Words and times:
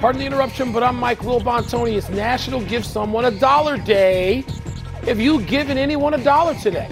Pardon 0.00 0.20
the 0.20 0.26
interruption, 0.26 0.70
but 0.70 0.84
I'm 0.84 0.94
Mike 0.94 1.18
Wilbon 1.18 1.68
Tony. 1.68 1.96
It's 1.96 2.08
National 2.08 2.60
Give 2.60 2.86
Someone 2.86 3.24
a 3.24 3.32
Dollar 3.32 3.76
Day. 3.76 4.44
Have 5.06 5.18
you 5.18 5.42
given 5.42 5.76
anyone 5.76 6.14
a 6.14 6.22
dollar 6.22 6.54
today? 6.54 6.88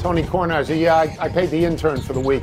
Tony 0.00 0.24
Kornheiser, 0.24 0.76
yeah, 0.76 0.96
I, 0.96 1.16
I 1.20 1.28
paid 1.28 1.50
the 1.50 1.64
intern 1.64 2.00
for 2.00 2.12
the 2.12 2.18
week. 2.18 2.42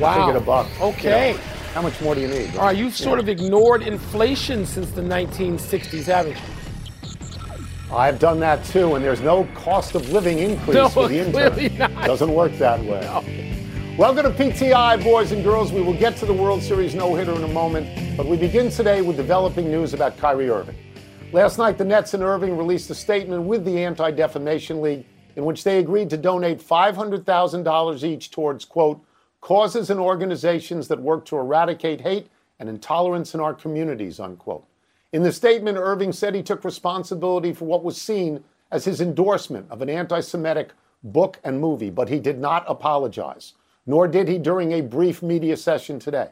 Wow. 0.00 0.10
I 0.10 0.26
figured 0.26 0.42
a 0.42 0.44
buck. 0.44 0.66
Okay. 0.80 1.28
You 1.28 1.34
know, 1.34 1.42
how 1.74 1.82
much 1.82 2.00
more 2.00 2.16
do 2.16 2.22
you 2.22 2.26
need? 2.26 2.46
Right? 2.46 2.56
All 2.56 2.64
right, 2.64 2.76
you've 2.76 2.96
sort 2.96 3.20
of 3.20 3.28
ignored 3.28 3.82
inflation 3.82 4.66
since 4.66 4.90
the 4.90 5.02
1960s, 5.02 6.06
haven't 6.06 6.32
you? 6.32 7.94
I've 7.96 8.18
done 8.18 8.40
that 8.40 8.64
too, 8.64 8.96
and 8.96 9.04
there's 9.04 9.20
no 9.20 9.44
cost 9.54 9.94
of 9.94 10.10
living 10.10 10.40
increase 10.40 10.74
No, 10.74 10.88
for 10.88 11.06
the 11.06 11.20
intern. 11.20 11.78
not. 11.78 12.04
Doesn't 12.04 12.34
work 12.34 12.50
that 12.54 12.80
way. 12.80 13.59
Welcome 13.98 14.22
to 14.24 14.30
PTI, 14.30 15.02
boys 15.02 15.32
and 15.32 15.42
girls. 15.42 15.72
We 15.72 15.82
will 15.82 15.96
get 15.96 16.16
to 16.18 16.26
the 16.26 16.32
World 16.32 16.62
Series 16.62 16.94
no 16.94 17.14
hitter 17.14 17.34
in 17.34 17.42
a 17.42 17.48
moment, 17.48 18.16
but 18.16 18.26
we 18.26 18.36
begin 18.36 18.70
today 18.70 19.02
with 19.02 19.16
developing 19.16 19.70
news 19.70 19.92
about 19.92 20.16
Kyrie 20.16 20.48
Irving. 20.48 20.76
Last 21.32 21.58
night, 21.58 21.76
the 21.76 21.84
Nets 21.84 22.14
and 22.14 22.22
Irving 22.22 22.56
released 22.56 22.88
a 22.90 22.94
statement 22.94 23.42
with 23.42 23.64
the 23.64 23.84
Anti 23.84 24.12
Defamation 24.12 24.80
League 24.80 25.04
in 25.36 25.44
which 25.44 25.64
they 25.64 25.78
agreed 25.78 26.08
to 26.10 26.16
donate 26.16 26.60
$500,000 26.60 28.04
each 28.04 28.30
towards, 28.30 28.64
quote, 28.64 29.04
causes 29.40 29.90
and 29.90 30.00
organizations 30.00 30.88
that 30.88 31.00
work 31.00 31.24
to 31.26 31.36
eradicate 31.36 32.00
hate 32.00 32.28
and 32.58 32.68
intolerance 32.68 33.34
in 33.34 33.40
our 33.40 33.54
communities, 33.54 34.20
unquote. 34.20 34.64
In 35.12 35.22
the 35.22 35.32
statement, 35.32 35.76
Irving 35.76 36.12
said 36.12 36.34
he 36.34 36.42
took 36.42 36.64
responsibility 36.64 37.52
for 37.52 37.64
what 37.64 37.82
was 37.82 38.00
seen 38.00 38.44
as 38.70 38.84
his 38.84 39.00
endorsement 39.00 39.66
of 39.70 39.82
an 39.82 39.90
anti 39.90 40.20
Semitic 40.20 40.70
book 41.02 41.40
and 41.44 41.60
movie, 41.60 41.90
but 41.90 42.08
he 42.08 42.20
did 42.20 42.38
not 42.38 42.64
apologize, 42.68 43.54
nor 43.86 44.08
did 44.08 44.28
he 44.28 44.38
during 44.38 44.72
a 44.72 44.80
brief 44.80 45.22
media 45.22 45.56
session 45.56 45.98
today. 45.98 46.30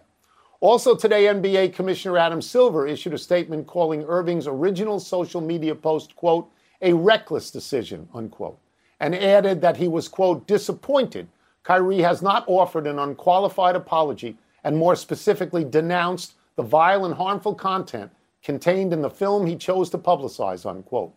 Also 0.60 0.94
today, 0.94 1.24
NBA 1.24 1.72
Commissioner 1.72 2.18
Adam 2.18 2.42
Silver 2.42 2.86
issued 2.86 3.14
a 3.14 3.18
statement 3.18 3.66
calling 3.66 4.04
Irving's 4.04 4.46
original 4.46 4.98
social 4.98 5.40
media 5.40 5.74
post, 5.74 6.16
quote, 6.16 6.50
a 6.82 6.92
reckless 6.92 7.50
decision, 7.50 8.08
unquote, 8.12 8.58
and 9.00 9.14
added 9.14 9.60
that 9.60 9.76
he 9.76 9.88
was, 9.88 10.08
quote, 10.08 10.46
disappointed 10.46 11.28
Kyrie 11.68 12.00
has 12.00 12.22
not 12.22 12.44
offered 12.46 12.86
an 12.86 12.98
unqualified 12.98 13.76
apology 13.76 14.38
and 14.64 14.74
more 14.74 14.96
specifically 14.96 15.64
denounced 15.64 16.32
the 16.56 16.62
vile 16.62 17.04
and 17.04 17.14
harmful 17.14 17.54
content 17.54 18.10
contained 18.42 18.92
in 18.92 19.02
the 19.02 19.10
film 19.10 19.46
he 19.46 19.54
chose 19.54 19.90
to 19.90 19.98
publicize, 19.98 20.64
unquote. 20.64 21.12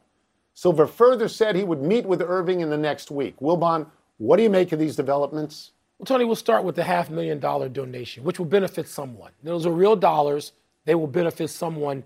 Silver 0.54 0.86
further 0.86 1.30
said 1.30 1.56
he 1.56 1.64
would 1.64 1.82
meet 1.82 2.06
with 2.06 2.22
Irving 2.22 2.60
in 2.60 2.70
the 2.70 2.78
next 2.78 3.10
week. 3.10 3.40
Wilbon, 3.40 3.88
what 4.18 4.36
do 4.36 4.44
you 4.44 4.50
make 4.50 4.74
of 4.74 4.80
these 4.80 4.98
developments? 4.98 5.72
Well, 6.02 6.08
Tony, 6.08 6.26
we'll 6.26 6.36
start 6.36 6.64
with 6.64 6.76
the 6.76 6.84
half 6.84 7.12
million 7.12 7.40
dollar 7.40 7.70
donation, 7.70 8.24
which 8.24 8.40
will 8.40 8.48
benefit 8.48 8.88
someone. 8.88 9.34
Those 9.44 9.68
are 9.68 9.72
real 9.72 9.96
dollars. 9.96 10.52
They 10.86 10.96
will 10.96 11.06
benefit 11.06 11.52
someone 11.52 12.04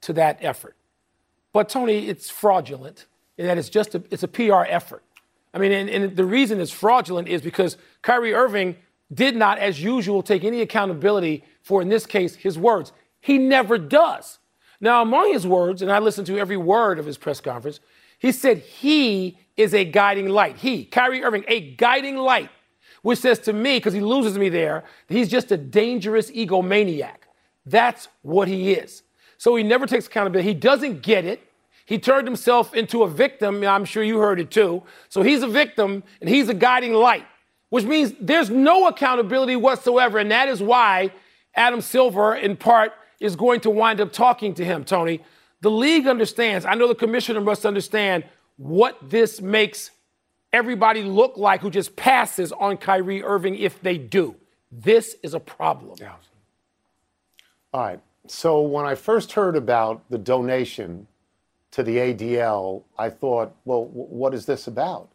to 0.00 0.14
that 0.14 0.38
effort. 0.40 0.74
But 1.52 1.68
Tony, 1.68 2.08
it's 2.08 2.30
fraudulent 2.30 3.04
in 3.36 3.46
that 3.46 3.58
it's 3.58 3.68
just 3.68 3.94
a, 3.94 4.02
it's 4.10 4.22
a 4.22 4.28
PR 4.28 4.62
effort. 4.66 5.02
I 5.52 5.58
mean, 5.58 5.72
and, 5.72 5.90
and 5.90 6.16
the 6.16 6.24
reason 6.24 6.58
it's 6.58 6.70
fraudulent 6.70 7.28
is 7.28 7.42
because 7.42 7.76
Kyrie 8.00 8.32
Irving 8.32 8.76
did 9.12 9.36
not, 9.36 9.58
as 9.58 9.78
usual, 9.78 10.22
take 10.22 10.42
any 10.42 10.62
accountability 10.62 11.44
for, 11.60 11.82
in 11.82 11.90
this 11.90 12.06
case, 12.06 12.36
his 12.36 12.58
words. 12.58 12.92
He 13.20 13.36
never 13.36 13.76
does. 13.76 14.38
Now, 14.80 15.02
among 15.02 15.34
his 15.34 15.46
words, 15.46 15.82
and 15.82 15.92
I 15.92 15.98
listened 15.98 16.28
to 16.28 16.38
every 16.38 16.56
word 16.56 16.98
of 16.98 17.04
his 17.04 17.18
press 17.18 17.42
conference, 17.42 17.80
he 18.18 18.32
said 18.32 18.60
he 18.60 19.38
is 19.54 19.74
a 19.74 19.84
guiding 19.84 20.30
light. 20.30 20.56
He, 20.56 20.86
Kyrie 20.86 21.22
Irving, 21.22 21.44
a 21.46 21.74
guiding 21.74 22.16
light, 22.16 22.48
which 23.04 23.18
says 23.18 23.38
to 23.38 23.52
me, 23.52 23.76
because 23.76 23.92
he 23.92 24.00
loses 24.00 24.38
me 24.38 24.48
there, 24.48 24.82
he's 25.10 25.28
just 25.28 25.52
a 25.52 25.58
dangerous 25.58 26.30
egomaniac. 26.30 27.28
That's 27.66 28.08
what 28.22 28.48
he 28.48 28.72
is. 28.72 29.02
So 29.36 29.54
he 29.56 29.62
never 29.62 29.86
takes 29.86 30.06
accountability. 30.06 30.48
He 30.48 30.54
doesn't 30.54 31.02
get 31.02 31.26
it. 31.26 31.42
He 31.84 31.98
turned 31.98 32.26
himself 32.26 32.72
into 32.72 33.02
a 33.02 33.08
victim. 33.08 33.62
I'm 33.62 33.84
sure 33.84 34.02
you 34.02 34.20
heard 34.20 34.40
it 34.40 34.50
too. 34.50 34.84
So 35.10 35.20
he's 35.20 35.42
a 35.42 35.46
victim 35.46 36.02
and 36.22 36.30
he's 36.30 36.48
a 36.48 36.54
guiding 36.54 36.94
light, 36.94 37.26
which 37.68 37.84
means 37.84 38.14
there's 38.18 38.48
no 38.48 38.88
accountability 38.88 39.56
whatsoever. 39.56 40.18
And 40.18 40.30
that 40.30 40.48
is 40.48 40.62
why 40.62 41.12
Adam 41.54 41.82
Silver, 41.82 42.34
in 42.34 42.56
part, 42.56 42.92
is 43.20 43.36
going 43.36 43.60
to 43.60 43.70
wind 43.70 44.00
up 44.00 44.14
talking 44.14 44.54
to 44.54 44.64
him, 44.64 44.82
Tony. 44.82 45.22
The 45.60 45.70
league 45.70 46.06
understands, 46.06 46.64
I 46.64 46.74
know 46.74 46.88
the 46.88 46.94
commissioner 46.94 47.42
must 47.42 47.66
understand 47.66 48.24
what 48.56 48.96
this 49.02 49.42
makes 49.42 49.90
everybody 50.54 51.02
look 51.02 51.36
like 51.36 51.60
who 51.60 51.70
just 51.70 51.96
passes 51.96 52.52
on 52.52 52.76
Kyrie 52.76 53.22
Irving 53.22 53.56
if 53.56 53.82
they 53.82 53.98
do. 53.98 54.36
This 54.70 55.16
is 55.22 55.34
a 55.34 55.40
problem. 55.40 55.96
All 57.72 57.80
right. 57.80 58.00
So 58.28 58.62
when 58.62 58.86
I 58.86 58.94
first 58.94 59.32
heard 59.32 59.56
about 59.56 60.08
the 60.10 60.18
donation 60.18 61.08
to 61.72 61.82
the 61.82 61.96
ADL, 61.96 62.84
I 62.96 63.10
thought, 63.10 63.54
well, 63.64 63.86
w- 63.86 64.06
what 64.06 64.32
is 64.32 64.46
this 64.46 64.68
about? 64.68 65.08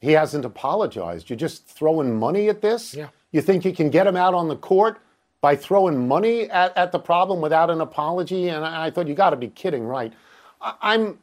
He 0.00 0.12
hasn't 0.12 0.46
apologized. 0.46 1.28
You're 1.28 1.36
just 1.36 1.66
throwing 1.66 2.18
money 2.18 2.48
at 2.48 2.62
this? 2.62 2.94
Yeah. 2.94 3.08
You 3.32 3.42
think 3.42 3.66
you 3.66 3.72
can 3.72 3.90
get 3.90 4.06
him 4.06 4.16
out 4.16 4.32
on 4.32 4.48
the 4.48 4.56
court 4.56 4.98
by 5.42 5.56
throwing 5.56 6.08
money 6.08 6.50
at, 6.50 6.74
at 6.76 6.90
the 6.90 6.98
problem 6.98 7.42
without 7.42 7.68
an 7.68 7.82
apology? 7.82 8.48
And 8.48 8.64
I, 8.64 8.86
I 8.86 8.90
thought, 8.90 9.06
you 9.08 9.14
got 9.14 9.30
to 9.30 9.36
be 9.36 9.48
kidding, 9.48 9.84
right? 9.84 10.12
I, 10.62 10.74
I'm, 10.80 11.18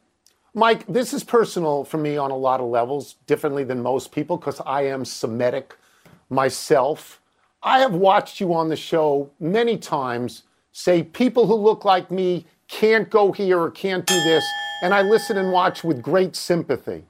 Mike, 0.58 0.84
this 0.88 1.14
is 1.14 1.22
personal 1.22 1.84
for 1.84 1.98
me 1.98 2.16
on 2.16 2.32
a 2.32 2.36
lot 2.36 2.58
of 2.58 2.66
levels, 2.66 3.14
differently 3.28 3.62
than 3.62 3.80
most 3.80 4.10
people, 4.10 4.36
because 4.36 4.60
I 4.66 4.82
am 4.82 5.04
Semitic 5.04 5.76
myself. 6.30 7.20
I 7.62 7.78
have 7.78 7.94
watched 7.94 8.40
you 8.40 8.52
on 8.52 8.68
the 8.68 8.74
show 8.74 9.30
many 9.38 9.78
times 9.78 10.42
say 10.72 11.04
people 11.04 11.46
who 11.46 11.54
look 11.54 11.84
like 11.84 12.10
me 12.10 12.44
can't 12.66 13.08
go 13.08 13.30
here 13.30 13.60
or 13.60 13.70
can't 13.70 14.04
do 14.04 14.14
this, 14.24 14.44
and 14.82 14.92
I 14.92 15.02
listen 15.02 15.36
and 15.36 15.52
watch 15.52 15.84
with 15.84 16.02
great 16.02 16.34
sympathy. 16.34 17.04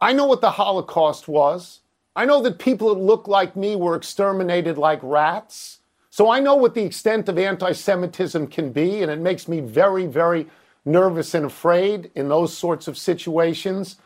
I 0.00 0.14
know 0.14 0.24
what 0.24 0.40
the 0.40 0.52
Holocaust 0.52 1.28
was. 1.28 1.80
I 2.16 2.24
know 2.24 2.40
that 2.40 2.58
people 2.58 2.94
that 2.94 3.00
look 3.00 3.28
like 3.28 3.54
me 3.54 3.76
were 3.76 3.96
exterminated 3.96 4.78
like 4.78 5.00
rats. 5.02 5.80
So 6.08 6.30
I 6.30 6.40
know 6.40 6.54
what 6.54 6.74
the 6.74 6.84
extent 6.84 7.28
of 7.28 7.36
anti 7.36 7.72
Semitism 7.72 8.46
can 8.46 8.72
be, 8.72 9.02
and 9.02 9.12
it 9.12 9.20
makes 9.20 9.46
me 9.46 9.60
very, 9.60 10.06
very 10.06 10.46
nervous 10.86 11.34
and 11.34 11.44
afraid 11.44 12.10
in 12.14 12.28
those 12.28 12.56
sorts 12.56 12.88
of 12.88 12.96
situations. 12.96 13.96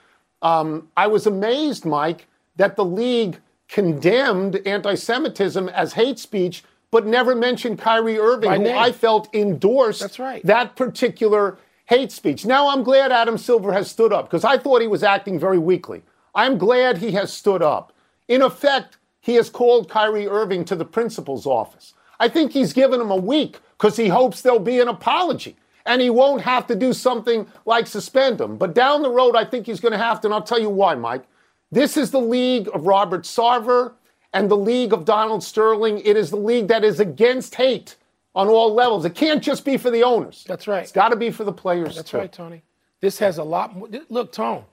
Um, 0.42 0.88
I 0.96 1.06
was 1.06 1.26
amazed, 1.26 1.84
Mike, 1.84 2.26
that 2.56 2.76
the 2.76 2.84
league 2.84 3.38
condemned 3.68 4.60
anti 4.66 4.94
Semitism 4.94 5.68
as 5.68 5.92
hate 5.92 6.18
speech, 6.18 6.64
but 6.90 7.06
never 7.06 7.34
mentioned 7.34 7.78
Kyrie 7.78 8.18
Irving, 8.18 8.64
who. 8.66 8.70
I 8.70 8.90
felt 8.90 9.32
endorsed 9.34 10.18
right. 10.18 10.44
that 10.44 10.74
particular 10.74 11.58
hate 11.86 12.10
speech. 12.10 12.44
Now 12.46 12.70
I'm 12.70 12.82
glad 12.82 13.12
Adam 13.12 13.38
Silver 13.38 13.72
has 13.72 13.90
stood 13.90 14.12
up 14.12 14.26
because 14.26 14.44
I 14.44 14.58
thought 14.58 14.80
he 14.80 14.88
was 14.88 15.02
acting 15.02 15.38
very 15.38 15.58
weakly. 15.58 16.02
I'm 16.34 16.58
glad 16.58 16.98
he 16.98 17.12
has 17.12 17.32
stood 17.32 17.62
up. 17.62 17.92
In 18.28 18.42
effect, 18.42 18.96
he 19.20 19.34
has 19.34 19.50
called 19.50 19.90
Kyrie 19.90 20.28
Irving 20.28 20.64
to 20.66 20.76
the 20.76 20.84
principal's 20.84 21.46
office. 21.46 21.94
I 22.18 22.28
think 22.28 22.52
he's 22.52 22.72
given 22.72 23.00
him 23.00 23.10
a 23.10 23.16
week 23.16 23.58
because 23.76 23.96
he 23.96 24.08
hopes 24.08 24.42
there'll 24.42 24.58
be 24.60 24.80
an 24.80 24.88
apology 24.88 25.56
and 25.86 26.00
he 26.00 26.10
won't 26.10 26.42
have 26.42 26.66
to 26.68 26.74
do 26.74 26.92
something 26.92 27.46
like 27.64 27.86
suspend 27.86 28.40
him. 28.40 28.56
But 28.56 28.74
down 28.74 29.02
the 29.02 29.10
road, 29.10 29.36
I 29.36 29.44
think 29.44 29.66
he's 29.66 29.80
going 29.80 29.92
to 29.92 29.98
have 29.98 30.20
to, 30.20 30.26
and 30.26 30.34
I'll 30.34 30.42
tell 30.42 30.60
you 30.60 30.70
why, 30.70 30.94
Mike. 30.94 31.24
This 31.72 31.96
is 31.96 32.10
the 32.10 32.20
league 32.20 32.68
of 32.74 32.86
Robert 32.86 33.22
Sarver 33.22 33.92
and 34.32 34.50
the 34.50 34.56
league 34.56 34.92
of 34.92 35.04
Donald 35.04 35.42
Sterling. 35.42 36.00
It 36.00 36.16
is 36.16 36.30
the 36.30 36.36
league 36.36 36.68
that 36.68 36.84
is 36.84 37.00
against 37.00 37.54
hate 37.54 37.96
on 38.34 38.48
all 38.48 38.74
levels. 38.74 39.04
It 39.04 39.14
can't 39.14 39.42
just 39.42 39.64
be 39.64 39.76
for 39.76 39.90
the 39.90 40.02
owners. 40.02 40.44
That's 40.46 40.66
right. 40.68 40.82
It's 40.82 40.92
got 40.92 41.10
to 41.10 41.16
be 41.16 41.30
for 41.30 41.44
the 41.44 41.52
players. 41.52 41.96
That's 41.96 42.10
too. 42.10 42.18
right, 42.18 42.32
Tony. 42.32 42.62
This 43.00 43.18
has 43.18 43.38
a 43.38 43.44
lot 43.44 43.76
more. 43.76 43.88
Look, 44.08 44.32
Tone, 44.32 44.64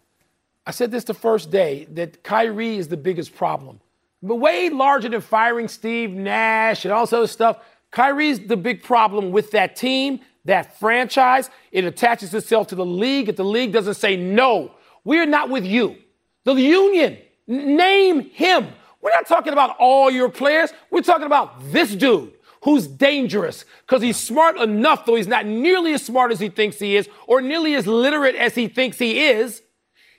I 0.65 0.71
said 0.71 0.91
this 0.91 1.05
the 1.05 1.13
first 1.13 1.49
day 1.49 1.87
that 1.91 2.23
Kyrie 2.23 2.77
is 2.77 2.87
the 2.87 2.97
biggest 2.97 3.35
problem. 3.35 3.79
But 4.21 4.35
way 4.35 4.69
larger 4.69 5.09
than 5.09 5.21
firing 5.21 5.67
Steve 5.67 6.11
Nash 6.11 6.83
and 6.83 6.93
all 6.93 7.05
this 7.05 7.13
other 7.13 7.27
stuff. 7.27 7.59
Kyrie's 7.91 8.39
the 8.39 8.57
big 8.57 8.83
problem 8.83 9.31
with 9.31 9.51
that 9.51 9.75
team, 9.75 10.19
that 10.47 10.79
franchise. 10.79 11.49
It 11.71 11.85
attaches 11.85 12.33
itself 12.33 12.67
to 12.67 12.75
the 12.75 12.85
league. 12.85 13.29
If 13.29 13.35
the 13.35 13.45
league 13.45 13.71
doesn't 13.71 13.93
say 13.93 14.15
no, 14.15 14.71
we're 15.03 15.25
not 15.25 15.49
with 15.49 15.65
you. 15.65 15.97
The 16.43 16.53
union, 16.53 17.17
name 17.47 18.21
him. 18.21 18.67
We're 19.01 19.11
not 19.11 19.27
talking 19.27 19.53
about 19.53 19.77
all 19.79 20.09
your 20.09 20.29
players. 20.29 20.71
We're 20.89 21.01
talking 21.01 21.25
about 21.25 21.71
this 21.71 21.93
dude 21.95 22.33
who's 22.63 22.87
dangerous 22.87 23.65
because 23.85 24.01
he's 24.01 24.17
smart 24.17 24.57
enough, 24.57 25.05
though 25.05 25.15
he's 25.15 25.27
not 25.27 25.45
nearly 25.45 25.93
as 25.93 26.03
smart 26.03 26.31
as 26.31 26.39
he 26.39 26.49
thinks 26.49 26.79
he 26.79 26.95
is 26.95 27.07
or 27.27 27.41
nearly 27.41 27.75
as 27.75 27.85
literate 27.85 28.35
as 28.35 28.55
he 28.55 28.67
thinks 28.67 28.97
he 28.97 29.25
is. 29.25 29.61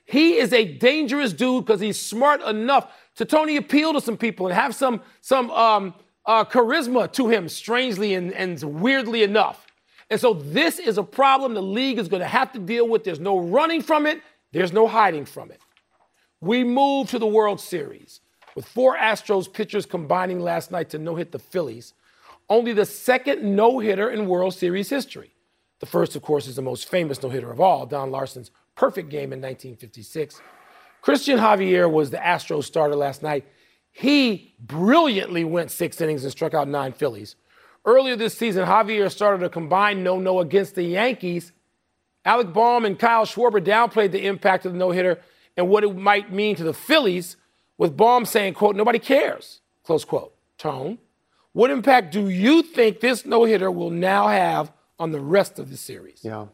He 0.04 0.36
is 0.38 0.52
a 0.52 0.64
dangerous 0.64 1.32
dude 1.32 1.66
because 1.66 1.80
he's 1.80 2.00
smart 2.00 2.40
enough 2.42 2.90
to 3.16 3.24
Tony 3.24 3.56
appeal 3.56 3.92
to 3.94 4.00
some 4.00 4.16
people 4.16 4.46
and 4.46 4.54
have 4.54 4.74
some 4.74 5.02
some 5.20 5.50
um, 5.50 5.94
uh, 6.24 6.44
charisma 6.44 7.10
to 7.12 7.28
him, 7.28 7.48
strangely 7.48 8.14
and, 8.14 8.32
and 8.32 8.62
weirdly 8.62 9.22
enough. 9.22 9.67
And 10.10 10.20
so 10.20 10.32
this 10.32 10.78
is 10.78 10.98
a 10.98 11.02
problem 11.02 11.54
the 11.54 11.62
league 11.62 11.98
is 11.98 12.08
going 12.08 12.22
to 12.22 12.28
have 12.28 12.52
to 12.52 12.58
deal 12.58 12.88
with. 12.88 13.04
There's 13.04 13.20
no 13.20 13.38
running 13.38 13.82
from 13.82 14.06
it. 14.06 14.22
There's 14.52 14.72
no 14.72 14.86
hiding 14.86 15.26
from 15.26 15.50
it. 15.50 15.60
We 16.40 16.64
move 16.64 17.10
to 17.10 17.18
the 17.18 17.26
World 17.26 17.60
Series 17.60 18.20
with 18.54 18.66
four 18.66 18.96
Astros 18.96 19.52
pitchers 19.52 19.86
combining 19.86 20.40
last 20.40 20.70
night 20.70 20.90
to 20.90 20.98
no 20.98 21.14
hit 21.14 21.32
the 21.32 21.38
Phillies. 21.38 21.94
Only 22.48 22.72
the 22.72 22.86
second 22.86 23.44
no 23.54 23.78
hitter 23.78 24.10
in 24.10 24.26
World 24.26 24.54
Series 24.54 24.88
history. 24.88 25.34
The 25.80 25.86
first, 25.86 26.16
of 26.16 26.22
course, 26.22 26.46
is 26.46 26.56
the 26.56 26.62
most 26.62 26.88
famous 26.88 27.22
no 27.22 27.28
hitter 27.28 27.50
of 27.50 27.60
all, 27.60 27.86
Don 27.86 28.10
Larsen's 28.10 28.50
perfect 28.74 29.10
game 29.10 29.32
in 29.32 29.40
1956. 29.40 30.40
Christian 31.02 31.38
Javier 31.38 31.90
was 31.90 32.10
the 32.10 32.16
Astros 32.16 32.64
starter 32.64 32.96
last 32.96 33.22
night. 33.22 33.46
He 33.90 34.54
brilliantly 34.60 35.44
went 35.44 35.70
six 35.70 36.00
innings 36.00 36.24
and 36.24 36.32
struck 36.32 36.54
out 36.54 36.68
nine 36.68 36.92
Phillies. 36.92 37.36
Earlier 37.84 38.16
this 38.16 38.36
season, 38.36 38.66
Javier 38.66 39.10
started 39.10 39.44
a 39.44 39.48
combined 39.48 40.04
no 40.04 40.18
no 40.18 40.40
against 40.40 40.74
the 40.74 40.82
Yankees. 40.82 41.52
Alec 42.24 42.52
Bohm 42.52 42.84
and 42.84 42.98
Kyle 42.98 43.24
Schwarber 43.24 43.64
downplayed 43.64 44.12
the 44.12 44.26
impact 44.26 44.66
of 44.66 44.72
the 44.72 44.78
no 44.78 44.90
hitter 44.90 45.18
and 45.56 45.68
what 45.68 45.84
it 45.84 45.96
might 45.96 46.32
mean 46.32 46.56
to 46.56 46.64
the 46.64 46.74
Phillies, 46.74 47.36
with 47.78 47.96
Bohm 47.96 48.24
saying, 48.24 48.54
quote, 48.54 48.76
nobody 48.76 48.98
cares, 48.98 49.60
close 49.82 50.04
quote. 50.04 50.34
Tone, 50.58 50.98
what 51.52 51.70
impact 51.70 52.12
do 52.12 52.28
you 52.28 52.62
think 52.62 53.00
this 53.00 53.24
no 53.24 53.44
hitter 53.44 53.70
will 53.70 53.90
now 53.90 54.28
have 54.28 54.72
on 54.98 55.12
the 55.12 55.20
rest 55.20 55.58
of 55.58 55.70
the 55.70 55.76
series? 55.76 56.20
Yeah. 56.22 56.46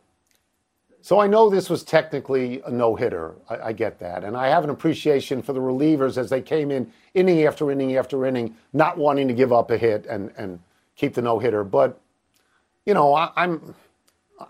So 1.01 1.21
I 1.21 1.27
know 1.27 1.51
this 1.51 1.69
was 1.69 1.83
technically 1.83 2.63
a 2.65 2.71
no 2.71 2.95
hitter. 2.95 3.35
I, 3.51 3.57
I, 3.59 3.73
get 3.73 3.99
that. 3.99 4.25
And 4.25 4.37
I 4.37 4.49
have 4.49 4.65
an 4.65 4.71
appreciation 4.71 5.43
for 5.43 5.53
the 5.53 5.61
relievers 5.61 6.17
as 6.17 6.31
they 6.31 6.41
came 6.41 6.71
in 6.71 6.91
inning 7.13 7.45
after 7.45 7.71
inning 7.71 7.97
after 7.97 8.25
inning, 8.25 8.57
not 8.73 8.97
wanting 8.97 9.29
to 9.29 9.35
give 9.35 9.53
up 9.53 9.71
a 9.71 9.77
hit 9.77 10.07
and, 10.07 10.33
and 10.39 10.61
keep 10.97 11.15
the 11.15 11.23
no 11.23 11.39
hitter. 11.39 11.65
But, 11.65 12.01
you 12.87 12.95
know, 12.95 13.15
I, 13.15 13.31
I'm. 13.37 13.75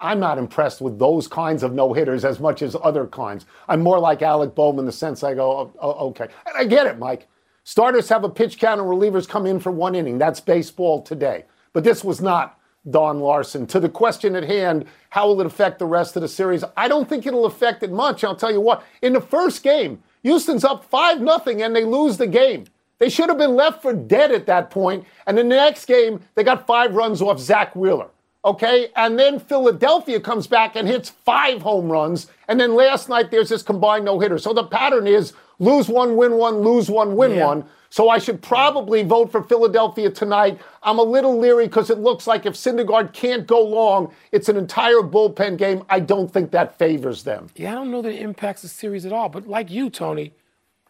I'm 0.01 0.19
not 0.19 0.39
impressed 0.39 0.81
with 0.81 0.99
those 0.99 1.29
kinds 1.29 1.63
of 1.63 1.75
no 1.75 1.93
hitters 1.93 2.25
as 2.25 2.41
much 2.41 2.63
as 2.63 2.75
other 2.83 3.07
kinds. 3.07 3.45
I'm 3.69 3.83
more 3.83 3.99
like 3.99 4.23
Alec 4.23 4.55
Bohm 4.55 4.79
in 4.79 4.87
the 4.87 4.93
sense 4.93 5.23
I 5.23 5.35
go, 5.35 5.53
oh, 5.53 5.73
oh, 5.79 6.09
okay. 6.09 6.25
And 6.47 6.57
I 6.57 6.65
get 6.65 6.87
it, 6.87 6.99
Mike. 6.99 7.29
Starters 7.65 8.09
have 8.09 8.25
a 8.25 8.29
pitch 8.31 8.59
count 8.59 8.81
and 8.81 8.89
relievers 8.89 9.29
come 9.29 9.45
in 9.45 9.61
for 9.61 9.71
one 9.71 9.95
inning. 9.95 10.17
That's 10.17 10.41
baseball 10.41 11.03
today. 11.03 11.45
But 11.75 11.85
this 11.85 12.03
was 12.03 12.23
not 12.23 12.59
Don 12.89 13.21
Larsen. 13.21 13.67
To 13.69 13.81
the 13.81 13.89
question 13.89 14.37
at 14.37 14.45
hand, 14.45 14.87
how 15.11 15.29
will 15.29 15.41
it 15.41 15.47
affect 15.47 15.79
the 15.79 15.87
rest 15.87 16.17
of 16.17 16.23
the 16.23 16.29
series? 16.29 16.63
I 16.77 16.89
don't 16.89 17.09
think 17.09 17.27
it'll 17.27 17.47
affect 17.47 17.83
it 17.83 17.91
much. 17.91 18.23
I'll 18.23 18.37
tell 18.37 18.53
you 18.53 18.61
what. 18.61 18.85
In 19.03 19.15
the 19.15 19.21
first 19.21 19.63
game, 19.63 20.03
Houston's 20.23 20.65
up 20.65 20.85
5 20.85 21.19
0 21.19 21.65
and 21.65 21.75
they 21.75 21.85
lose 21.85 22.19
the 22.19 22.27
game. 22.27 22.67
They 22.99 23.09
should 23.09 23.29
have 23.29 23.39
been 23.39 23.57
left 23.57 23.83
for 23.83 23.93
dead 23.93 24.33
at 24.33 24.47
that 24.47 24.71
point. 24.71 25.05
And 25.27 25.39
in 25.39 25.49
the 25.49 25.57
next 25.57 25.87
game, 25.87 26.21
they 26.35 26.45
got 26.45 26.67
five 26.67 26.95
runs 26.95 27.21
off 27.21 27.39
Zack 27.41 27.75
Wheeler. 27.75 28.09
Okay. 28.45 28.89
And 28.95 29.19
then 29.19 29.41
Philadelphia 29.41 30.21
comes 30.21 30.47
back 30.47 30.77
and 30.77 30.87
hits 30.87 31.09
five 31.09 31.63
home 31.63 31.91
runs. 31.91 32.29
And 32.49 32.61
then 32.61 32.75
last 32.75 33.09
night, 33.09 33.31
there's 33.31 33.49
this 33.49 33.63
combined 33.63 34.05
no 34.05 34.21
hitter. 34.21 34.39
So 34.39 34.53
the 34.53 34.65
pattern 34.65 35.07
is 35.07 35.33
lose 35.59 35.89
one, 35.89 36.17
win 36.17 36.33
one, 36.33 36.59
lose 36.61 36.91
one, 36.91 37.17
win 37.17 37.33
yeah. 37.33 37.47
one. 37.47 37.65
So 37.89 38.09
I 38.09 38.19
should 38.19 38.43
probably 38.43 39.05
vote 39.05 39.31
for 39.31 39.43
Philadelphia 39.43 40.11
tonight. 40.11 40.61
I'm 40.83 40.99
a 40.99 41.03
little 41.03 41.39
leery 41.39 41.69
because 41.69 41.91
it 41.91 41.99
looks 41.99 42.27
like 42.27 42.45
if 42.45 42.55
Syndergaard 42.55 43.13
can't 43.13 43.47
go 43.47 43.63
long, 43.63 44.13
it's 44.33 44.49
an 44.49 44.57
entire 44.57 45.01
bullpen 45.01 45.57
game. 45.57 45.85
I 45.89 46.01
don't 46.01 46.29
think 46.29 46.51
that 46.51 46.77
favors 46.77 47.23
them. 47.23 47.51
Yeah, 47.55 47.71
I 47.71 47.75
don't 47.77 47.93
know 47.93 48.03
that 48.03 48.13
it 48.13 48.21
impacts 48.21 48.63
the 48.63 48.69
series 48.69 49.07
at 49.07 49.13
all. 49.13 49.29
But 49.29 49.47
like 49.47 49.71
you, 49.71 49.91
Tony, 49.91 50.35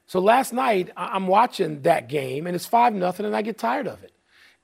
so 0.06 0.20
last 0.20 0.52
night 0.52 0.90
I'm 0.96 1.26
watching 1.26 1.82
that 1.82 2.08
game 2.08 2.46
and 2.46 2.54
it's 2.54 2.66
five 2.66 2.94
nothing, 2.94 3.26
and 3.26 3.34
I 3.34 3.42
get 3.42 3.58
tired 3.58 3.86
of 3.86 4.02
it. 4.02 4.12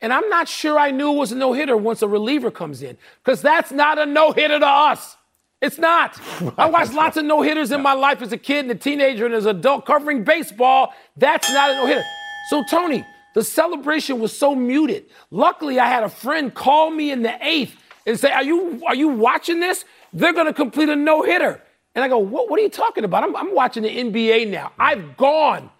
And 0.02 0.12
I'm 0.12 0.28
not 0.30 0.48
sure 0.48 0.78
I 0.78 0.90
knew 0.90 1.12
it 1.12 1.18
was 1.18 1.32
a 1.32 1.36
no 1.36 1.52
hitter 1.52 1.76
once 1.76 2.02
a 2.02 2.08
reliever 2.08 2.50
comes 2.50 2.82
in 2.82 2.96
because 3.22 3.42
that's 3.42 3.70
not 3.70 3.98
a 3.98 4.06
no 4.06 4.32
hitter 4.32 4.58
to 4.58 4.66
us. 4.66 5.16
It's 5.60 5.78
not. 5.78 6.18
I 6.58 6.70
watched 6.70 6.94
lots 6.94 7.16
of 7.16 7.24
no 7.24 7.42
hitters 7.42 7.70
in 7.70 7.82
my 7.82 7.92
life 7.92 8.22
as 8.22 8.32
a 8.32 8.38
kid 8.38 8.60
and 8.60 8.70
a 8.70 8.74
teenager 8.74 9.26
and 9.26 9.34
as 9.34 9.44
an 9.44 9.56
adult 9.58 9.84
covering 9.84 10.24
baseball. 10.24 10.94
That's 11.16 11.52
not 11.52 11.70
a 11.70 11.74
no 11.74 11.86
hitter. 11.86 12.04
So, 12.48 12.64
Tony, 12.70 13.04
the 13.34 13.44
celebration 13.44 14.20
was 14.20 14.36
so 14.36 14.54
muted. 14.54 15.06
Luckily, 15.30 15.78
I 15.78 15.86
had 15.86 16.02
a 16.02 16.08
friend 16.08 16.52
call 16.52 16.90
me 16.90 17.10
in 17.10 17.22
the 17.22 17.36
eighth 17.46 17.76
and 18.06 18.18
say, 18.18 18.32
Are 18.32 18.42
you, 18.42 18.82
are 18.86 18.94
you 18.94 19.08
watching 19.08 19.60
this? 19.60 19.84
They're 20.12 20.32
going 20.32 20.46
to 20.46 20.54
complete 20.54 20.88
a 20.88 20.96
no 20.96 21.22
hitter. 21.22 21.62
And 21.94 22.04
I 22.04 22.08
go, 22.08 22.18
what, 22.18 22.48
what 22.48 22.58
are 22.60 22.62
you 22.62 22.68
talking 22.68 23.04
about? 23.04 23.24
I'm, 23.24 23.34
I'm 23.34 23.54
watching 23.54 23.82
the 23.82 23.88
NBA 23.88 24.48
now. 24.48 24.66
Mm. 24.66 24.72
I've 24.78 25.16
gone. 25.16 25.70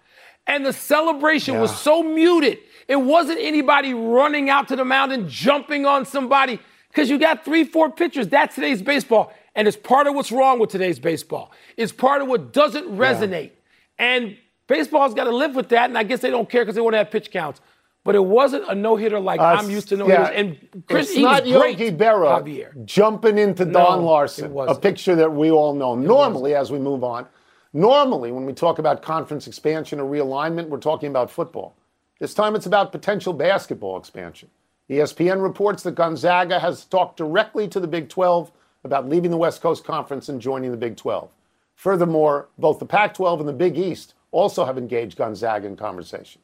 And 0.47 0.65
the 0.65 0.73
celebration 0.73 1.55
yeah. 1.55 1.61
was 1.61 1.77
so 1.77 2.03
muted. 2.03 2.59
It 2.87 2.97
wasn't 2.97 3.39
anybody 3.39 3.93
running 3.93 4.49
out 4.49 4.67
to 4.69 4.75
the 4.75 4.83
mound 4.83 5.11
and 5.11 5.29
jumping 5.29 5.85
on 5.85 6.05
somebody 6.05 6.59
because 6.89 7.09
you 7.09 7.17
got 7.17 7.45
three, 7.45 7.63
four 7.63 7.89
pitchers. 7.89 8.27
That's 8.27 8.55
today's 8.55 8.81
baseball. 8.81 9.31
And 9.55 9.67
it's 9.67 9.77
part 9.77 10.07
of 10.07 10.15
what's 10.15 10.31
wrong 10.31 10.59
with 10.59 10.69
today's 10.69 10.99
baseball. 10.99 11.51
It's 11.77 11.91
part 11.91 12.21
of 12.21 12.27
what 12.27 12.53
doesn't 12.53 12.85
resonate. 12.97 13.51
Yeah. 13.99 14.05
And 14.05 14.37
baseball's 14.67 15.13
got 15.13 15.25
to 15.25 15.35
live 15.35 15.55
with 15.55 15.69
that. 15.69 15.89
And 15.89 15.97
I 15.97 16.03
guess 16.03 16.19
they 16.19 16.29
don't 16.29 16.49
care 16.49 16.63
because 16.63 16.75
they 16.75 16.81
want 16.81 16.93
to 16.93 16.99
have 16.99 17.11
pitch 17.11 17.31
counts. 17.31 17.61
But 18.03 18.15
it 18.15 18.25
wasn't 18.25 18.67
a 18.67 18.73
no 18.73 18.95
hitter 18.95 19.19
like 19.19 19.39
uh, 19.39 19.57
I'm 19.59 19.69
used 19.69 19.89
to 19.89 19.97
no 19.97 20.07
hitters. 20.07 20.29
Yeah. 20.29 20.39
And 20.39 20.85
Chris, 20.87 21.11
it's 21.11 21.19
not 21.19 21.45
Yogi 21.45 21.91
Berra 21.91 22.41
Javier. 22.41 22.85
jumping 22.85 23.37
into 23.37 23.65
no, 23.65 23.73
Don 23.73 24.03
Larsen, 24.03 24.57
a 24.57 24.73
picture 24.73 25.15
that 25.15 25.31
we 25.31 25.51
all 25.51 25.75
know. 25.75 25.93
Normally, 25.93 26.55
as 26.55 26.71
we 26.71 26.79
move 26.79 27.03
on, 27.03 27.27
normally 27.73 28.31
when 28.31 28.45
we 28.45 28.53
talk 28.53 28.79
about 28.79 29.03
conference 29.03 29.45
expansion 29.45 29.99
or 29.99 30.09
realignment, 30.09 30.67
we're 30.67 30.79
talking 30.79 31.09
about 31.09 31.29
football. 31.29 31.75
This 32.19 32.33
time 32.33 32.55
it's 32.55 32.65
about 32.65 32.91
potential 32.91 33.33
basketball 33.33 33.97
expansion. 33.97 34.49
ESPN 34.89 35.41
reports 35.41 35.83
that 35.83 35.95
Gonzaga 35.95 36.59
has 36.59 36.85
talked 36.85 37.17
directly 37.17 37.67
to 37.67 37.79
the 37.79 37.87
Big 37.87 38.09
12 38.09 38.51
about 38.83 39.07
leaving 39.07 39.31
the 39.31 39.37
West 39.37 39.61
Coast 39.61 39.83
Conference 39.83 40.27
and 40.27 40.41
joining 40.41 40.71
the 40.71 40.77
Big 40.77 40.97
12. 40.97 41.29
Furthermore, 41.75 42.49
both 42.57 42.79
the 42.79 42.85
Pac 42.85 43.13
12 43.13 43.39
and 43.39 43.49
the 43.49 43.53
Big 43.53 43.77
East 43.77 44.15
also 44.31 44.65
have 44.65 44.77
engaged 44.77 45.17
Gonzaga 45.17 45.67
in 45.67 45.75
conversation. 45.75 46.41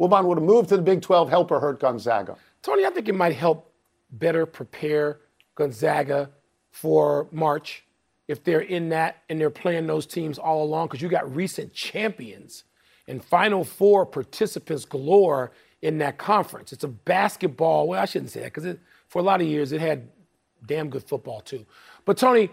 Wilbon, 0.00 0.24
would 0.24 0.38
a 0.38 0.40
move 0.40 0.66
to 0.68 0.76
the 0.76 0.82
Big 0.82 1.02
12 1.02 1.28
help 1.28 1.50
or 1.50 1.60
hurt 1.60 1.80
Gonzaga? 1.80 2.36
Tony, 2.62 2.84
I 2.84 2.90
think 2.90 3.08
it 3.08 3.14
might 3.14 3.34
help 3.34 3.72
better 4.10 4.46
prepare 4.46 5.20
Gonzaga 5.54 6.30
for 6.70 7.28
March 7.32 7.84
if 8.28 8.44
they're 8.44 8.60
in 8.60 8.90
that 8.90 9.22
and 9.28 9.40
they're 9.40 9.50
playing 9.50 9.86
those 9.86 10.06
teams 10.06 10.38
all 10.38 10.62
along 10.62 10.86
because 10.86 11.02
you 11.02 11.08
got 11.08 11.34
recent 11.34 11.72
champions 11.72 12.64
and 13.08 13.24
Final 13.24 13.64
Four 13.64 14.06
participants 14.06 14.84
galore 14.84 15.50
in 15.82 15.98
that 15.98 16.18
conference. 16.18 16.72
It's 16.72 16.84
a 16.84 16.88
basketball. 16.88 17.88
Well, 17.88 18.00
I 18.00 18.04
shouldn't 18.04 18.30
say 18.30 18.40
that 18.40 18.52
because 18.52 18.76
for 19.08 19.18
a 19.18 19.22
lot 19.22 19.40
of 19.40 19.46
years 19.46 19.72
it 19.72 19.80
had 19.80 20.08
damn 20.66 20.90
good 20.90 21.02
football 21.02 21.40
too. 21.40 21.64
But 22.04 22.18
Tony, 22.18 22.50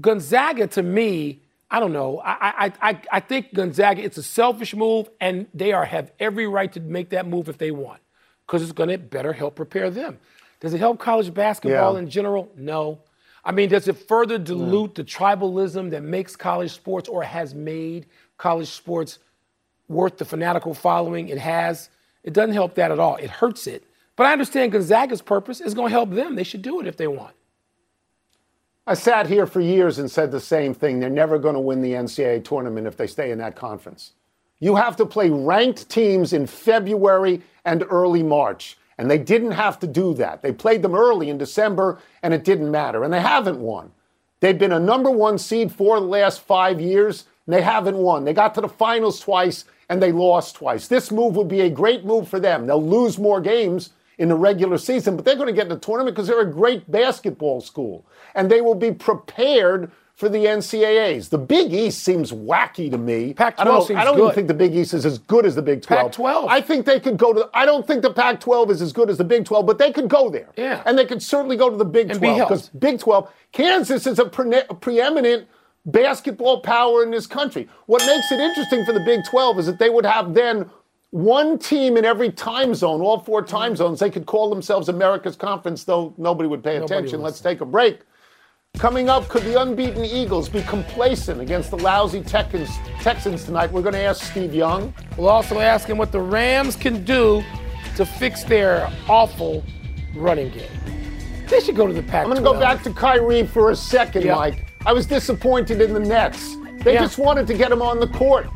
Gonzaga 0.00 0.66
to 0.68 0.82
me, 0.82 1.42
I 1.70 1.80
don't 1.80 1.92
know. 1.92 2.20
I, 2.20 2.32
I, 2.66 2.90
I, 2.90 3.02
I 3.12 3.20
think 3.20 3.54
Gonzaga, 3.54 4.02
it's 4.02 4.18
a 4.18 4.22
selfish 4.22 4.74
move, 4.74 5.08
and 5.20 5.46
they 5.54 5.72
are 5.72 5.84
have 5.84 6.12
every 6.18 6.46
right 6.46 6.72
to 6.72 6.80
make 6.80 7.10
that 7.10 7.26
move 7.26 7.48
if 7.48 7.58
they 7.58 7.70
want, 7.70 8.00
because 8.46 8.62
it's 8.62 8.72
going 8.72 8.88
to 8.88 8.98
better 8.98 9.32
help 9.32 9.54
prepare 9.54 9.90
them. 9.90 10.18
Does 10.58 10.74
it 10.74 10.78
help 10.78 10.98
college 10.98 11.32
basketball 11.32 11.94
yeah. 11.94 12.00
in 12.00 12.10
general? 12.10 12.50
No. 12.56 12.98
I 13.44 13.52
mean, 13.52 13.70
does 13.70 13.88
it 13.88 13.96
further 13.96 14.36
dilute 14.36 14.90
yeah. 14.90 15.02
the 15.02 15.04
tribalism 15.04 15.90
that 15.90 16.02
makes 16.02 16.36
college 16.36 16.72
sports 16.72 17.08
or 17.08 17.22
has 17.22 17.54
made 17.54 18.06
college 18.36 18.68
sports 18.68 19.18
worth 19.90 20.16
the 20.16 20.24
fanatical 20.24 20.72
following 20.72 21.28
it 21.28 21.38
has. 21.38 21.90
It 22.22 22.32
doesn't 22.32 22.54
help 22.54 22.76
that 22.76 22.92
at 22.92 22.98
all. 22.98 23.16
It 23.16 23.28
hurts 23.28 23.66
it. 23.66 23.84
But 24.16 24.26
I 24.26 24.32
understand 24.32 24.72
Gonzaga's 24.72 25.20
purpose 25.20 25.60
is 25.60 25.74
going 25.74 25.88
to 25.88 25.92
help 25.92 26.10
them. 26.10 26.36
They 26.36 26.44
should 26.44 26.62
do 26.62 26.80
it 26.80 26.86
if 26.86 26.96
they 26.96 27.06
want. 27.06 27.34
I 28.90 28.94
sat 28.94 29.28
here 29.28 29.46
for 29.46 29.60
years 29.60 30.00
and 30.00 30.10
said 30.10 30.32
the 30.32 30.40
same 30.40 30.74
thing. 30.74 30.98
They're 30.98 31.08
never 31.08 31.38
going 31.38 31.54
to 31.54 31.60
win 31.60 31.80
the 31.80 31.92
NCAA 31.92 32.42
tournament 32.42 32.88
if 32.88 32.96
they 32.96 33.06
stay 33.06 33.30
in 33.30 33.38
that 33.38 33.54
conference. 33.54 34.14
You 34.58 34.74
have 34.74 34.96
to 34.96 35.06
play 35.06 35.30
ranked 35.30 35.88
teams 35.88 36.32
in 36.32 36.44
February 36.44 37.40
and 37.64 37.84
early 37.88 38.24
March. 38.24 38.76
And 38.98 39.08
they 39.08 39.16
didn't 39.16 39.52
have 39.52 39.78
to 39.78 39.86
do 39.86 40.12
that. 40.14 40.42
They 40.42 40.50
played 40.50 40.82
them 40.82 40.96
early 40.96 41.30
in 41.30 41.38
December, 41.38 42.00
and 42.24 42.34
it 42.34 42.42
didn't 42.42 42.68
matter. 42.68 43.04
And 43.04 43.14
they 43.14 43.20
haven't 43.20 43.60
won. 43.60 43.92
They've 44.40 44.58
been 44.58 44.72
a 44.72 44.80
number 44.80 45.12
one 45.12 45.38
seed 45.38 45.70
for 45.70 46.00
the 46.00 46.06
last 46.06 46.40
five 46.40 46.80
years, 46.80 47.26
and 47.46 47.54
they 47.54 47.62
haven't 47.62 47.96
won. 47.96 48.24
They 48.24 48.32
got 48.32 48.56
to 48.56 48.60
the 48.60 48.68
finals 48.68 49.20
twice, 49.20 49.66
and 49.88 50.02
they 50.02 50.10
lost 50.10 50.56
twice. 50.56 50.88
This 50.88 51.12
move 51.12 51.36
would 51.36 51.46
be 51.46 51.60
a 51.60 51.70
great 51.70 52.04
move 52.04 52.28
for 52.28 52.40
them. 52.40 52.66
They'll 52.66 52.84
lose 52.84 53.20
more 53.20 53.40
games 53.40 53.90
in 54.20 54.28
the 54.28 54.36
regular 54.36 54.76
season, 54.76 55.16
but 55.16 55.24
they're 55.24 55.34
going 55.34 55.46
to 55.46 55.52
get 55.52 55.62
in 55.62 55.70
the 55.70 55.78
tournament 55.78 56.14
because 56.14 56.28
they're 56.28 56.40
a 56.40 56.52
great 56.52 56.88
basketball 56.90 57.62
school. 57.62 58.04
And 58.34 58.50
they 58.50 58.60
will 58.60 58.74
be 58.74 58.92
prepared 58.92 59.90
for 60.14 60.28
the 60.28 60.44
NCAAs. 60.44 61.30
The 61.30 61.38
Big 61.38 61.72
East 61.72 62.04
seems 62.04 62.30
wacky 62.30 62.90
to 62.90 62.98
me. 62.98 63.32
Pac-12 63.32 63.60
I 63.60 63.64
don't, 63.64 63.90
I 63.96 64.04
don't 64.04 64.18
even 64.18 64.34
think 64.34 64.48
the 64.48 64.54
Big 64.54 64.76
East 64.76 64.92
is 64.92 65.06
as 65.06 65.16
good 65.16 65.46
as 65.46 65.54
the 65.54 65.62
Big 65.62 65.80
12. 65.80 66.12
Pac-12. 66.12 66.48
I 66.48 66.60
think 66.60 66.84
they 66.84 67.00
could 67.00 67.16
go 67.16 67.32
to. 67.32 67.48
I 67.54 67.64
don't 67.64 67.86
think 67.86 68.02
the 68.02 68.12
Pac-12 68.12 68.68
is 68.68 68.82
as 68.82 68.92
good 68.92 69.08
as 69.08 69.16
the 69.16 69.24
Big 69.24 69.46
12, 69.46 69.64
but 69.64 69.78
they 69.78 69.90
could 69.90 70.10
go 70.10 70.28
there. 70.28 70.50
Yeah. 70.54 70.82
And 70.84 70.98
they 70.98 71.06
could 71.06 71.22
certainly 71.22 71.56
go 71.56 71.70
to 71.70 71.76
the 71.76 71.86
Big 71.86 72.10
And 72.10 72.18
12 72.18 72.36
helped. 72.36 72.50
because 72.50 72.68
Big 72.68 72.98
12, 72.98 73.32
Kansas 73.52 74.06
is 74.06 74.18
a 74.18 74.26
pre- 74.26 74.64
preeminent 74.82 75.48
basketball 75.86 76.60
power 76.60 77.02
in 77.02 77.10
this 77.10 77.26
country. 77.26 77.70
What 77.86 78.04
makes 78.04 78.30
it 78.30 78.38
interesting 78.38 78.84
for 78.84 78.92
the 78.92 79.00
Big 79.00 79.20
12 79.30 79.60
is 79.60 79.66
that 79.66 79.78
they 79.78 79.88
would 79.88 80.04
have 80.04 80.34
then 80.34 80.68
one 81.10 81.58
team 81.58 81.96
in 81.96 82.04
every 82.04 82.30
time 82.30 82.74
zone, 82.74 83.00
all 83.00 83.18
four 83.18 83.42
mm-hmm. 83.42 83.56
time 83.56 83.76
zones. 83.76 84.00
They 84.00 84.10
could 84.10 84.26
call 84.26 84.48
themselves 84.50 84.88
America's 84.88 85.36
Conference, 85.36 85.84
though 85.84 86.14
nobody 86.18 86.48
would 86.48 86.62
pay 86.62 86.78
Nobody 86.78 86.94
attention. 86.94 87.22
Let's 87.22 87.40
take 87.40 87.60
a 87.60 87.66
break. 87.66 88.00
Coming 88.78 89.08
up, 89.08 89.28
could 89.28 89.42
the 89.42 89.60
unbeaten 89.60 90.04
Eagles 90.04 90.48
be 90.48 90.62
complacent 90.62 91.40
against 91.40 91.70
the 91.70 91.78
lousy 91.78 92.22
Texans, 92.22 92.70
Texans 93.00 93.44
tonight? 93.44 93.72
We're 93.72 93.82
going 93.82 93.94
to 93.94 94.00
ask 94.00 94.30
Steve 94.30 94.54
Young. 94.54 94.94
We'll 95.16 95.28
also 95.28 95.58
ask 95.58 95.88
him 95.88 95.98
what 95.98 96.12
the 96.12 96.20
Rams 96.20 96.76
can 96.76 97.04
do 97.04 97.42
to 97.96 98.06
fix 98.06 98.44
their 98.44 98.88
awful 99.08 99.64
running 100.14 100.50
game. 100.50 100.70
They 101.48 101.58
should 101.58 101.74
go 101.74 101.88
to 101.88 101.92
the 101.92 102.02
Pac. 102.02 102.24
I'm 102.24 102.30
going 102.30 102.36
to 102.36 102.48
go 102.48 102.58
back 102.58 102.84
to 102.84 102.92
Kyrie 102.92 103.44
for 103.44 103.72
a 103.72 103.76
second, 103.76 104.22
Yeah. 104.22 104.36
Mike. 104.36 104.66
I 104.86 104.92
was 104.92 105.04
disappointed 105.04 105.80
in 105.80 105.92
the 105.92 106.00
Nets. 106.00 106.56
They 106.84 106.94
just 106.94 107.18
wanted 107.18 107.48
to 107.48 107.54
get 107.54 107.72
him 107.72 107.82
on 107.82 107.98
the 107.98 108.06
court. 108.06 108.48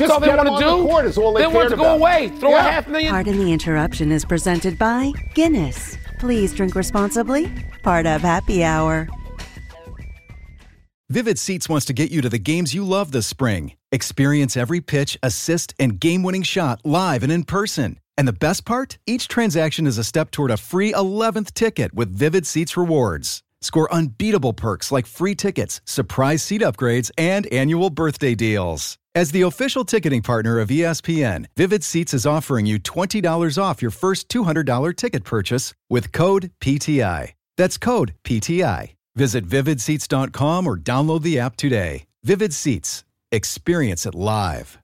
That's 0.00 0.06
Just 0.08 0.12
all 0.12 0.20
they 0.20 0.28
want 0.34 0.48
to 0.48 0.64
do. 0.64 0.82
The 0.82 0.88
court 0.88 1.04
is 1.04 1.18
all 1.18 1.32
they, 1.32 1.42
they 1.42 1.46
want 1.46 1.70
to 1.70 1.76
go 1.76 1.82
about. 1.84 1.98
away. 1.98 2.28
Throw 2.40 2.50
Yeah. 2.50 2.66
a 2.66 2.70
half 2.72 2.88
million. 2.88 3.10
Pardon 3.12 3.38
the 3.38 3.52
interruption 3.52 4.10
is 4.10 4.24
presented 4.24 4.76
by 4.78 5.12
Guinness. 5.34 5.96
Please 6.18 6.52
drink 6.52 6.74
responsibly. 6.74 7.52
Part 7.84 8.04
of 8.06 8.20
Happy 8.22 8.64
Hour. 8.64 9.08
Vivid 11.10 11.38
Seats 11.38 11.68
wants 11.68 11.86
to 11.86 11.92
get 11.92 12.10
you 12.10 12.20
to 12.22 12.28
the 12.28 12.38
games 12.38 12.74
you 12.74 12.82
love 12.84 13.12
this 13.12 13.26
spring. 13.26 13.74
Experience 13.92 14.56
every 14.56 14.80
pitch, 14.80 15.16
assist, 15.22 15.72
and 15.78 16.00
game 16.00 16.22
winning 16.24 16.42
shot 16.42 16.80
live 16.84 17.22
and 17.22 17.30
in 17.30 17.44
person. 17.44 18.00
And 18.18 18.26
the 18.26 18.32
best 18.32 18.64
part? 18.64 18.98
Each 19.06 19.28
transaction 19.28 19.86
is 19.86 19.98
a 19.98 20.02
step 20.04 20.32
toward 20.32 20.50
a 20.50 20.56
free 20.56 20.92
11th 20.92 21.52
ticket 21.54 21.94
with 21.94 22.10
Vivid 22.10 22.46
Seats 22.46 22.76
rewards. 22.76 23.43
Score 23.64 23.92
unbeatable 23.92 24.52
perks 24.52 24.92
like 24.92 25.06
free 25.06 25.34
tickets, 25.34 25.80
surprise 25.84 26.42
seat 26.42 26.60
upgrades, 26.60 27.10
and 27.18 27.46
annual 27.46 27.90
birthday 27.90 28.34
deals. 28.34 28.98
As 29.16 29.30
the 29.30 29.42
official 29.42 29.84
ticketing 29.84 30.22
partner 30.22 30.58
of 30.58 30.68
ESPN, 30.68 31.46
Vivid 31.56 31.82
Seats 31.84 32.12
is 32.14 32.26
offering 32.26 32.66
you 32.66 32.78
$20 32.78 33.56
off 33.62 33.80
your 33.80 33.92
first 33.92 34.28
$200 34.28 34.96
ticket 34.96 35.24
purchase 35.24 35.72
with 35.88 36.12
code 36.12 36.50
PTI. 36.60 37.32
That's 37.56 37.78
code 37.78 38.14
PTI. 38.24 38.94
Visit 39.14 39.46
vividseats.com 39.48 40.66
or 40.66 40.76
download 40.76 41.22
the 41.22 41.38
app 41.38 41.56
today. 41.56 42.04
Vivid 42.24 42.52
Seats. 42.52 43.04
Experience 43.30 44.04
it 44.04 44.14
live. 44.14 44.83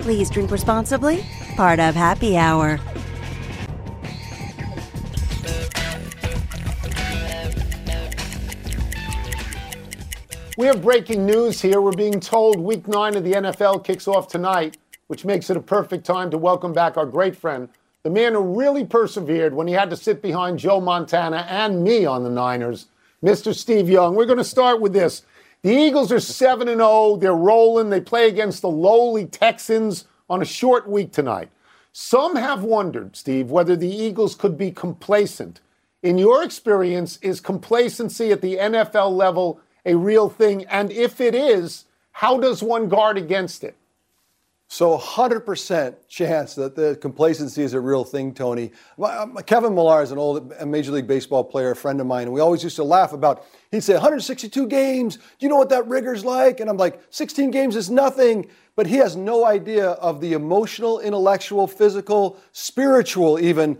Please 0.00 0.30
drink 0.30 0.50
responsibly. 0.50 1.24
Part 1.56 1.80
of 1.80 1.94
Happy 1.94 2.36
Hour. 2.36 2.78
We 10.58 10.66
have 10.66 10.82
breaking 10.82 11.24
news 11.24 11.60
here. 11.60 11.80
We're 11.80 11.92
being 11.92 12.18
told 12.18 12.58
week 12.58 12.88
nine 12.88 13.14
of 13.16 13.22
the 13.22 13.34
NFL 13.34 13.84
kicks 13.84 14.08
off 14.08 14.26
tonight, 14.26 14.76
which 15.06 15.24
makes 15.24 15.50
it 15.50 15.56
a 15.56 15.60
perfect 15.60 16.04
time 16.04 16.32
to 16.32 16.36
welcome 16.36 16.72
back 16.72 16.96
our 16.96 17.06
great 17.06 17.36
friend, 17.36 17.68
the 18.02 18.10
man 18.10 18.32
who 18.32 18.40
really 18.40 18.84
persevered 18.84 19.54
when 19.54 19.68
he 19.68 19.74
had 19.74 19.88
to 19.90 19.96
sit 19.96 20.20
behind 20.20 20.58
Joe 20.58 20.80
Montana 20.80 21.46
and 21.48 21.84
me 21.84 22.06
on 22.06 22.24
the 22.24 22.30
Niners, 22.30 22.86
Mr. 23.22 23.54
Steve 23.54 23.88
Young. 23.88 24.16
We're 24.16 24.26
going 24.26 24.38
to 24.38 24.44
start 24.44 24.80
with 24.80 24.92
this. 24.92 25.22
The 25.62 25.74
Eagles 25.74 26.12
are 26.12 26.20
7 26.20 26.68
and 26.68 26.80
0. 26.80 27.16
They're 27.16 27.34
rolling. 27.34 27.90
They 27.90 28.00
play 28.00 28.28
against 28.28 28.62
the 28.62 28.70
lowly 28.70 29.26
Texans 29.26 30.06
on 30.30 30.40
a 30.40 30.44
short 30.44 30.88
week 30.88 31.12
tonight. 31.12 31.50
Some 31.92 32.36
have 32.36 32.62
wondered, 32.62 33.16
Steve, 33.16 33.50
whether 33.50 33.74
the 33.74 33.90
Eagles 33.90 34.36
could 34.36 34.56
be 34.56 34.70
complacent. 34.70 35.60
In 36.02 36.16
your 36.16 36.44
experience, 36.44 37.18
is 37.22 37.40
complacency 37.40 38.30
at 38.30 38.40
the 38.40 38.56
NFL 38.56 39.16
level 39.16 39.60
a 39.84 39.96
real 39.96 40.28
thing? 40.28 40.64
And 40.66 40.92
if 40.92 41.20
it 41.20 41.34
is, 41.34 41.86
how 42.12 42.38
does 42.38 42.62
one 42.62 42.88
guard 42.88 43.18
against 43.18 43.64
it? 43.64 43.76
So 44.70 44.98
100% 44.98 45.96
chance 46.08 46.54
that 46.56 46.76
the 46.76 46.98
complacency 47.00 47.62
is 47.62 47.72
a 47.72 47.80
real 47.80 48.04
thing, 48.04 48.34
Tony. 48.34 48.70
Um, 49.02 49.34
Kevin 49.46 49.74
Millar 49.74 50.02
is 50.02 50.10
an 50.10 50.18
old 50.18 50.52
Major 50.66 50.92
League 50.92 51.06
Baseball 51.06 51.42
player, 51.42 51.70
a 51.70 51.76
friend 51.76 51.98
of 52.02 52.06
mine, 52.06 52.24
and 52.24 52.32
we 52.34 52.40
always 52.40 52.62
used 52.62 52.76
to 52.76 52.84
laugh 52.84 53.14
about, 53.14 53.46
he'd 53.70 53.82
say, 53.82 53.94
162 53.94 54.66
games, 54.66 55.16
do 55.16 55.22
you 55.40 55.48
know 55.48 55.56
what 55.56 55.70
that 55.70 55.88
rigor's 55.88 56.22
like? 56.22 56.60
And 56.60 56.68
I'm 56.68 56.76
like, 56.76 57.00
16 57.08 57.50
games 57.50 57.76
is 57.76 57.88
nothing. 57.88 58.50
But 58.76 58.86
he 58.86 58.96
has 58.98 59.16
no 59.16 59.46
idea 59.46 59.92
of 59.92 60.20
the 60.20 60.34
emotional, 60.34 61.00
intellectual, 61.00 61.66
physical, 61.66 62.38
spiritual, 62.52 63.40
even 63.40 63.78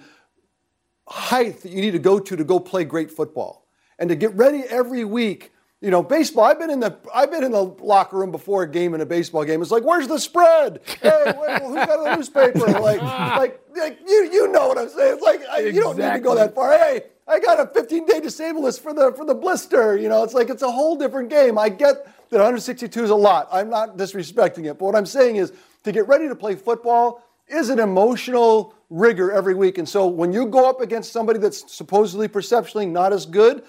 height 1.07 1.61
that 1.62 1.71
you 1.71 1.83
need 1.83 1.92
to 1.92 1.99
go 1.99 2.18
to 2.18 2.35
to 2.35 2.45
go 2.45 2.59
play 2.59 2.85
great 2.85 3.11
football 3.11 3.68
and 3.99 4.09
to 4.09 4.16
get 4.16 4.35
ready 4.35 4.64
every 4.68 5.04
week. 5.04 5.52
You 5.81 5.93
know, 5.93 6.03
baseball. 6.03 6.45
I've 6.45 6.59
been 6.59 6.71
in 6.71 6.81
the 6.81 6.99
I've 7.15 7.31
been 7.31 7.45
in 7.45 7.53
the 7.53 7.63
locker 7.63 8.17
room 8.17 8.33
before 8.33 8.65
a 8.65 8.69
game 8.69 8.95
in 8.95 9.01
a 9.01 9.07
baseball 9.07 9.45
game. 9.45 9.63
It's 9.63 9.71
like, 9.71 9.85
where's 9.85 10.09
the 10.09 10.19
spread? 10.19 10.81
Hey, 11.01 11.35
wait, 11.39 11.63
who's 11.63 11.75
got 11.75 12.05
the 12.05 12.17
newspaper? 12.17 12.59
Like, 12.79 13.01
like, 13.03 13.61
like 13.77 13.99
you 14.07 14.29
you 14.33 14.51
know 14.51 14.69
what 14.69 14.79
I'm 14.79 14.89
saying? 14.89 15.15
It's 15.15 15.23
like 15.23 15.41
I, 15.49 15.61
you 15.61 15.81
don't 15.81 15.97
need 15.97 16.13
to 16.13 16.19
go 16.19 16.35
that 16.35 16.55
far. 16.55 16.73
Hey, 16.73 17.03
I 17.29 17.39
got 17.39 17.61
a 17.61 17.67
15 17.67 18.07
day 18.07 18.21
disable 18.21 18.63
list 18.63 18.83
for 18.83 18.93
the 18.93 19.13
for 19.13 19.25
the 19.25 19.35
blister. 19.35 19.97
You 19.97 20.09
know, 20.09 20.25
it's 20.25 20.35
like 20.35 20.51
it's 20.51 20.63
a 20.63 20.71
whole 20.71 20.97
different 20.97 21.31
game. 21.31 21.59
I 21.59 21.69
get 21.69 22.05
that 22.31 22.37
162 22.37 23.05
is 23.05 23.11
a 23.11 23.15
lot. 23.15 23.49
I'm 23.53 23.71
not 23.71 23.97
disrespecting 23.97 24.67
it, 24.67 24.79
but 24.79 24.87
what 24.87 24.97
I'm 24.97 25.07
saying 25.07 25.37
is 25.37 25.53
to 25.85 25.93
get 25.93 26.09
ready 26.09 26.27
to 26.27 26.35
play 26.35 26.57
football 26.57 27.23
is 27.47 27.69
an 27.69 27.79
emotional 27.79 28.75
rigor 28.91 29.31
every 29.31 29.55
week. 29.55 29.79
And 29.79 29.89
so 29.89 30.07
when 30.07 30.33
you 30.33 30.47
go 30.47 30.69
up 30.69 30.81
against 30.81 31.13
somebody 31.13 31.39
that's 31.39 31.73
supposedly 31.73 32.27
perceptually 32.27 32.87
not 32.87 33.13
as 33.13 33.27
good, 33.27 33.63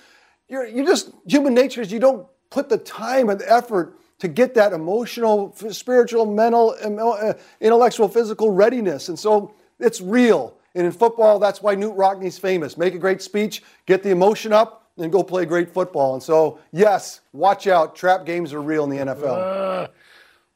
you're, 0.49 0.67
you 0.67 0.85
just, 0.85 1.11
human 1.25 1.53
nature 1.53 1.81
is 1.81 1.91
you 1.91 1.99
don't 1.99 2.27
put 2.49 2.69
the 2.69 2.77
time 2.77 3.29
and 3.29 3.39
the 3.39 3.51
effort 3.51 3.95
to 4.19 4.27
get 4.27 4.53
that 4.55 4.73
emotional, 4.73 5.55
spiritual, 5.71 6.25
mental, 6.25 6.75
uh, 6.83 7.33
intellectual, 7.61 8.09
physical 8.09 8.51
readiness. 8.51 9.07
And 9.07 9.17
so 9.17 9.53
it's 9.79 10.01
real. 10.01 10.55
And 10.75 10.85
in 10.85 10.91
football, 10.91 11.39
that's 11.39 11.61
why 11.61 11.75
Knute 11.75 11.97
Rockne's 11.97 12.37
famous. 12.37 12.77
Make 12.77 12.93
a 12.93 12.99
great 12.99 13.21
speech, 13.21 13.63
get 13.85 14.03
the 14.03 14.09
emotion 14.09 14.51
up, 14.51 14.89
and 14.97 15.11
go 15.11 15.23
play 15.23 15.45
great 15.45 15.73
football. 15.73 16.13
And 16.13 16.21
so, 16.21 16.59
yes, 16.71 17.21
watch 17.31 17.67
out. 17.67 17.95
Trap 17.95 18.25
games 18.25 18.53
are 18.53 18.61
real 18.61 18.83
in 18.83 18.89
the 18.89 18.97
NFL. 18.97 19.89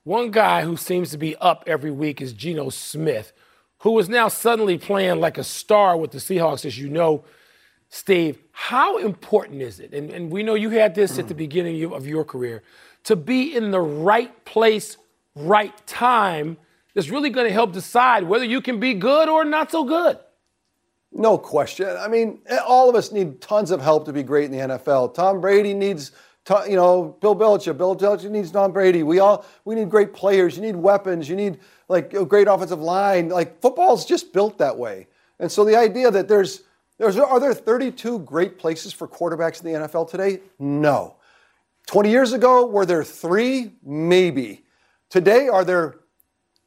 One 0.04 0.32
guy 0.32 0.64
who 0.64 0.76
seems 0.76 1.12
to 1.12 1.18
be 1.18 1.36
up 1.38 1.64
every 1.66 1.92
week 1.92 2.22
is 2.22 2.34
Geno 2.34 2.70
Smith, 2.70 3.32
who 3.80 3.98
is 4.00 4.10
now 4.10 4.28
suddenly 4.28 4.78
playing 4.78 5.22
like 5.22 5.38
a 5.38 5.44
star 5.46 5.96
with 5.96 6.12
the 6.12 6.18
Seahawks, 6.18 6.66
as 6.66 6.78
you 6.78 6.90
know. 6.90 7.24
Steve, 7.94 8.40
how 8.54 8.98
important 8.98 9.62
is 9.62 9.80
it? 9.80 9.94
And, 9.94 10.10
and 10.10 10.32
we 10.32 10.42
know 10.42 10.56
you 10.56 10.72
had 10.72 10.96
this 10.96 11.20
at 11.20 11.28
the 11.28 11.36
beginning 11.36 11.94
of 11.94 12.08
your 12.08 12.26
career 12.26 12.64
to 13.04 13.16
be 13.16 13.56
in 13.56 13.70
the 13.70 13.80
right 13.80 14.44
place, 14.46 14.98
right 15.36 15.72
time. 15.86 16.58
That's 16.96 17.12
really 17.12 17.30
going 17.30 17.46
to 17.46 17.54
help 17.54 17.72
decide 17.72 18.24
whether 18.24 18.46
you 18.46 18.62
can 18.62 18.80
be 18.80 18.96
good 18.96 19.30
or 19.30 19.46
not 19.46 19.70
so 19.70 19.84
good. 19.84 20.18
No 21.12 21.38
question. 21.38 21.86
I 21.86 22.08
mean, 22.08 22.42
eh, 22.48 22.58
all 22.66 22.90
of 22.90 22.96
us 22.96 23.12
need 23.12 23.40
tons 23.42 23.70
of 23.70 23.80
help 23.80 24.06
to 24.06 24.12
be 24.12 24.24
great 24.24 24.46
in 24.46 24.52
the 24.52 24.76
NFL. 24.76 25.14
Tom 25.14 25.40
Brady 25.40 25.76
needs 25.76 26.14
you 26.68 26.76
know, 26.76 27.16
Bill 27.22 27.36
Belichick. 27.36 27.78
Bill 27.78 27.96
Belichick 27.96 28.32
needs 28.32 28.50
Tom 28.50 28.72
Brady. 28.72 29.04
We 29.04 29.20
all 29.20 29.46
we 29.66 29.76
need 29.76 29.92
great 29.92 30.14
players. 30.14 30.56
You 30.56 30.64
need 30.64 30.76
weapons. 30.76 31.30
You 31.30 31.36
need 31.36 31.60
like 31.90 32.16
a 32.16 32.26
great 32.26 32.48
offensive 32.48 32.82
line. 32.82 33.30
Like 33.30 33.62
football's 33.62 34.04
just 34.04 34.34
built 34.34 34.58
that 34.58 34.76
way. 34.76 35.06
And 35.40 35.52
so 35.52 35.64
the 35.64 35.76
idea 35.76 36.10
that 36.10 36.28
there's 36.28 36.64
there's 36.98 37.18
are 37.18 37.40
there 37.40 37.54
32 37.54 38.20
great 38.20 38.58
places 38.58 38.94
for 38.94 39.08
quarterbacks 39.08 39.64
in 39.64 39.72
the 39.72 39.80
NFL 39.88 40.10
today? 40.10 40.42
No. 40.60 41.16
20 41.88 42.10
years 42.10 42.34
ago, 42.34 42.66
were 42.66 42.86
there 42.86 43.04
three? 43.04 43.74
Maybe. 43.84 44.64
Today, 45.10 45.48
are 45.48 45.66
there 45.66 45.96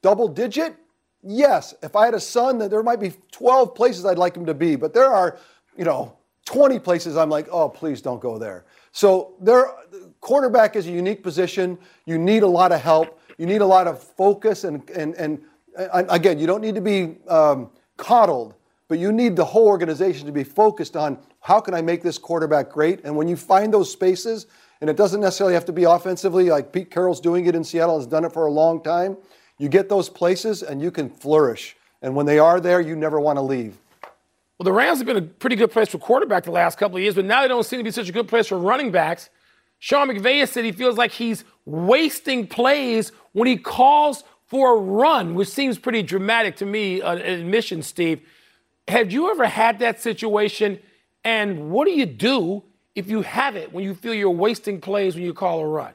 double 0.02 0.28
digit? 0.28 0.76
Yes. 1.22 1.74
If 1.82 1.96
I 1.96 2.04
had 2.04 2.14
a 2.14 2.20
son, 2.20 2.58
there 2.58 2.82
might 2.82 3.00
be 3.00 3.14
12 3.32 3.74
places 3.74 4.04
I'd 4.04 4.18
like 4.18 4.36
him 4.36 4.46
to 4.46 4.54
be, 4.54 4.76
but 4.76 4.92
there 4.92 5.10
are, 5.10 5.38
you 5.76 5.84
know, 5.84 6.16
20 6.44 6.78
places 6.78 7.16
I'm 7.16 7.30
like, 7.30 7.48
oh, 7.50 7.68
please 7.68 8.00
don't 8.00 8.20
go 8.20 8.38
there. 8.38 8.64
So 8.92 9.34
there, 9.40 9.66
quarterback 10.20 10.76
is 10.76 10.86
a 10.86 10.90
unique 10.90 11.22
position. 11.22 11.76
You 12.06 12.18
need 12.18 12.42
a 12.42 12.46
lot 12.46 12.72
of 12.72 12.80
help. 12.80 13.20
You 13.36 13.46
need 13.46 13.60
a 13.60 13.66
lot 13.66 13.86
of 13.86 14.02
focus, 14.02 14.64
and 14.64 14.88
and 14.90 15.14
and, 15.16 15.42
and 15.76 16.06
again, 16.08 16.38
you 16.38 16.46
don't 16.46 16.62
need 16.62 16.74
to 16.74 16.80
be 16.80 17.16
um, 17.28 17.70
coddled, 17.98 18.54
but 18.88 18.98
you 18.98 19.12
need 19.12 19.36
the 19.36 19.44
whole 19.44 19.66
organization 19.66 20.26
to 20.26 20.32
be 20.32 20.44
focused 20.44 20.96
on 20.96 21.18
how 21.40 21.60
can 21.60 21.74
I 21.74 21.82
make 21.82 22.02
this 22.02 22.18
quarterback 22.18 22.70
great. 22.70 23.04
And 23.04 23.16
when 23.16 23.28
you 23.28 23.36
find 23.36 23.72
those 23.72 23.90
spaces, 23.90 24.46
and 24.80 24.90
it 24.90 24.96
doesn't 24.96 25.20
necessarily 25.20 25.54
have 25.54 25.64
to 25.66 25.72
be 25.72 25.84
offensively, 25.84 26.50
like 26.50 26.72
Pete 26.72 26.90
Carroll's 26.90 27.20
doing 27.20 27.46
it 27.46 27.54
in 27.54 27.64
Seattle, 27.64 27.98
has 27.98 28.06
done 28.06 28.24
it 28.24 28.32
for 28.32 28.46
a 28.46 28.50
long 28.50 28.82
time. 28.82 29.16
You 29.58 29.68
get 29.68 29.88
those 29.88 30.08
places, 30.08 30.62
and 30.62 30.82
you 30.82 30.90
can 30.90 31.08
flourish. 31.08 31.76
And 32.02 32.14
when 32.14 32.26
they 32.26 32.38
are 32.38 32.60
there, 32.60 32.80
you 32.80 32.94
never 32.94 33.18
want 33.18 33.38
to 33.38 33.42
leave. 33.42 33.78
Well, 34.58 34.64
the 34.64 34.72
Rams 34.72 34.98
have 34.98 35.06
been 35.06 35.16
a 35.16 35.22
pretty 35.22 35.56
good 35.56 35.70
place 35.70 35.88
for 35.88 35.98
quarterback 35.98 36.44
the 36.44 36.50
last 36.50 36.78
couple 36.78 36.96
of 36.96 37.02
years, 37.02 37.14
but 37.14 37.24
now 37.24 37.42
they 37.42 37.48
don't 37.48 37.64
seem 37.64 37.78
to 37.78 37.84
be 37.84 37.90
such 37.90 38.08
a 38.08 38.12
good 38.12 38.28
place 38.28 38.46
for 38.46 38.58
running 38.58 38.90
backs. 38.90 39.28
Sean 39.78 40.08
McVay 40.08 40.40
has 40.40 40.50
said 40.50 40.64
he 40.64 40.72
feels 40.72 40.96
like 40.96 41.12
he's 41.12 41.44
wasting 41.64 42.46
plays 42.46 43.12
when 43.32 43.46
he 43.46 43.56
calls 43.56 44.24
for 44.46 44.76
a 44.76 44.80
run, 44.80 45.34
which 45.34 45.48
seems 45.48 45.78
pretty 45.78 46.02
dramatic 46.02 46.56
to 46.56 46.66
me, 46.66 47.02
uh, 47.02 47.16
an 47.16 47.40
admission, 47.40 47.82
Steve. 47.82 48.22
Have 48.88 49.10
you 49.10 49.30
ever 49.30 49.46
had 49.46 49.80
that 49.80 50.00
situation? 50.00 50.78
And 51.24 51.70
what 51.70 51.86
do 51.86 51.92
you 51.92 52.06
do 52.06 52.62
if 52.94 53.10
you 53.10 53.22
have 53.22 53.56
it 53.56 53.72
when 53.72 53.84
you 53.84 53.94
feel 53.94 54.14
you're 54.14 54.30
wasting 54.30 54.80
plays 54.80 55.14
when 55.14 55.24
you 55.24 55.34
call 55.34 55.60
a 55.60 55.66
run? 55.66 55.92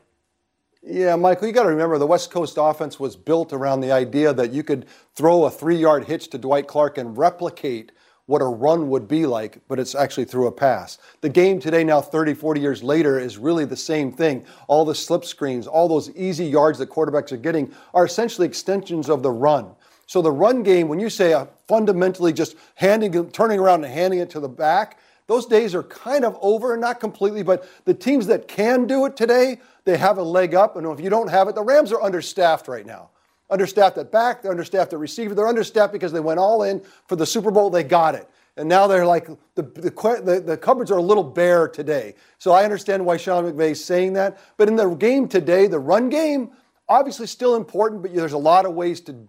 Yeah, 0.84 1.16
Michael, 1.16 1.48
you 1.48 1.54
got 1.54 1.64
to 1.64 1.70
remember 1.70 1.98
the 1.98 2.08
West 2.08 2.32
Coast 2.32 2.58
offense 2.60 3.00
was 3.00 3.16
built 3.16 3.54
around 3.54 3.82
the 3.82 3.92
idea 3.92 4.34
that 4.34 4.52
you 4.52 4.64
could 4.64 4.88
throw 5.16 5.46
a 5.46 5.52
three 5.52 5.78
yard 5.78 6.06
hitch 6.06 6.30
to 6.32 6.38
Dwight 6.38 6.68
Clark 6.68 6.98
and 6.98 7.18
replicate 7.18 7.92
what 8.26 8.42
a 8.42 8.46
run 8.46 8.90
would 8.90 9.08
be 9.08 9.26
like, 9.26 9.60
but 9.68 9.80
it's 9.80 9.94
actually 9.94 10.26
through 10.26 10.48
a 10.48 10.52
pass. 10.52 10.98
The 11.22 11.30
game 11.30 11.60
today, 11.60 11.84
now 11.84 12.02
30, 12.02 12.34
40 12.34 12.62
years 12.62 12.82
later, 12.82 13.20
is 13.20 13.38
really 13.38 13.66
the 13.66 13.78
same 13.78 14.12
thing. 14.12 14.46
All 14.68 14.86
the 14.86 14.96
slip 14.96 15.26
screens, 15.26 15.68
all 15.68 15.88
those 15.88 16.10
easy 16.12 16.46
yards 16.46 16.80
that 16.80 16.90
quarterbacks 16.90 17.32
are 17.32 17.38
getting 17.38 17.74
are 17.94 18.06
essentially 18.06 18.48
extensions 18.48 19.10
of 19.10 19.22
the 19.22 19.32
run. 19.32 19.76
So 20.12 20.22
the 20.22 20.30
run 20.30 20.62
game, 20.62 20.90
when 20.90 21.00
you 21.00 21.10
say 21.10 21.42
fundamentally 21.70 22.34
just 22.34 22.58
handing, 22.76 23.32
turning 23.32 23.62
around 23.62 23.86
and 23.86 23.94
handing 23.94 24.20
it 24.20 24.30
to 24.32 24.42
the 24.42 24.50
back, 24.50 25.00
those 25.28 25.46
days 25.46 25.74
are 25.74 25.84
kind 25.84 26.26
of 26.26 26.38
over, 26.42 26.76
not 26.76 27.00
completely, 27.00 27.44
but 27.44 27.66
the 27.86 27.94
teams 27.94 28.28
that 28.28 28.50
can 28.50 28.88
do 28.88 29.06
it 29.06 29.16
today, 29.16 29.62
they 29.86 29.96
have 29.96 30.18
a 30.18 30.22
leg 30.22 30.54
up. 30.54 30.76
And 30.76 30.86
if 30.86 31.00
you 31.00 31.10
don't 31.10 31.30
have 31.30 31.48
it, 31.48 31.56
the 31.56 31.64
Rams 31.64 31.94
are 31.94 32.02
understaffed 32.02 32.68
right 32.68 32.86
now 32.86 33.10
understaffed 33.50 33.98
at 33.98 34.12
back, 34.12 34.42
they're 34.42 34.52
understaffed 34.52 34.92
at 34.92 35.00
receiver, 35.00 35.34
they're 35.34 35.48
understaffed 35.48 35.94
because 35.94 36.12
they 36.12 36.20
went 36.20 36.40
all 36.40 36.64
in 36.64 36.82
for 37.08 37.16
the 37.16 37.26
Super 37.26 37.52
Bowl, 37.52 37.70
they 37.70 37.84
got 37.84 38.14
it. 38.14 38.30
And 38.58 38.68
now 38.68 38.88
they're 38.88 39.06
like, 39.06 39.28
the, 39.56 39.64
the, 39.64 39.92
the, 40.24 40.44
the 40.46 40.58
cupboards 40.58 40.92
are 40.92 40.98
a 40.98 41.02
little 41.02 41.24
bare 41.24 41.70
today. 41.70 42.16
So 42.38 42.52
I 42.52 42.66
understand 42.66 43.06
why 43.06 43.16
Sean 43.16 43.46
McVay 43.46 43.72
is 43.72 43.84
saying 43.84 44.14
that. 44.14 44.42
But 44.58 44.68
in 44.68 44.76
the 44.76 44.94
game 44.96 45.28
today, 45.30 45.68
the 45.68 45.80
run 45.80 46.10
game, 46.10 46.52
obviously 46.90 47.28
still 47.28 47.56
important, 47.56 48.02
but 48.02 48.14
there's 48.14 48.34
a 48.34 48.38
lot 48.38 48.66
of 48.66 48.74
ways 48.74 49.00
to, 49.02 49.28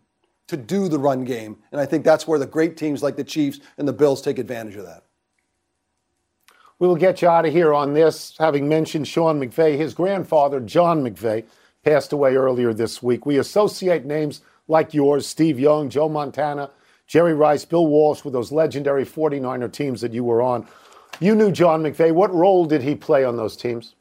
to 0.49 0.56
do 0.56 0.88
the 0.88 0.99
run 0.99 1.25
game. 1.25 1.56
And 1.70 1.80
I 1.80 1.87
think 1.87 2.04
that's 2.04 2.26
where 2.26 2.38
the 2.38 2.46
great 2.46 2.76
teams 2.76 3.02
like 3.02 3.16
the 3.16 3.25
Chiefs 3.25 3.61
and 3.78 3.87
the 3.87 3.92
Bills 3.92 4.20
take 4.20 4.38
advantage 4.38 4.76
of 4.76 4.84
that. 4.84 5.04
We 6.78 6.88
will 6.88 6.96
get 6.96 7.22
you 7.22 7.28
out 7.28 7.46
of 7.46 7.52
here 7.52 7.72
on 7.72 7.94
this, 7.94 8.34
having 8.38 8.68
mentioned 8.68 9.06
Sean 9.06 9.40
McVay. 9.40 9.76
His 9.76 9.94
grandfather, 9.94 10.58
John 10.58 11.02
McVay, 11.02 11.44
passed 11.84 12.12
away 12.12 12.34
earlier 12.34 12.75
this 12.75 13.02
week. 13.02 13.25
We 13.25 13.38
associate 13.38 14.04
names 14.04 14.40
like 14.68 14.92
yours, 14.92 15.26
Steve 15.26 15.61
Young, 15.61 15.88
Joe 15.88 16.08
Montana, 16.08 16.70
Jerry 17.07 17.35
Rice, 17.35 17.64
Bill 17.64 17.87
Walsh, 17.87 18.24
with 18.24 18.33
those 18.33 18.50
legendary 18.50 19.05
49er 19.05 19.72
teams 19.72 20.00
that 20.00 20.12
you 20.12 20.24
were 20.24 20.42
on. 20.42 20.66
You 21.20 21.35
knew 21.35 21.52
John 21.52 21.83
McVay. 21.83 22.12
What 22.12 22.35
role 22.35 22.64
did 22.64 22.83
he 22.83 22.94
play 22.94 23.24
on 23.24 23.37
those 23.37 23.57
teams? 23.57 23.94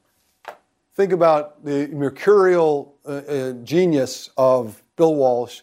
Think 0.94 1.12
about 1.12 1.64
the 1.64 1.88
mercurial 1.88 2.96
uh, 3.06 3.22
uh, 3.28 3.52
genius 3.64 4.30
of 4.36 4.82
Bill 4.96 5.14
Walsh, 5.14 5.60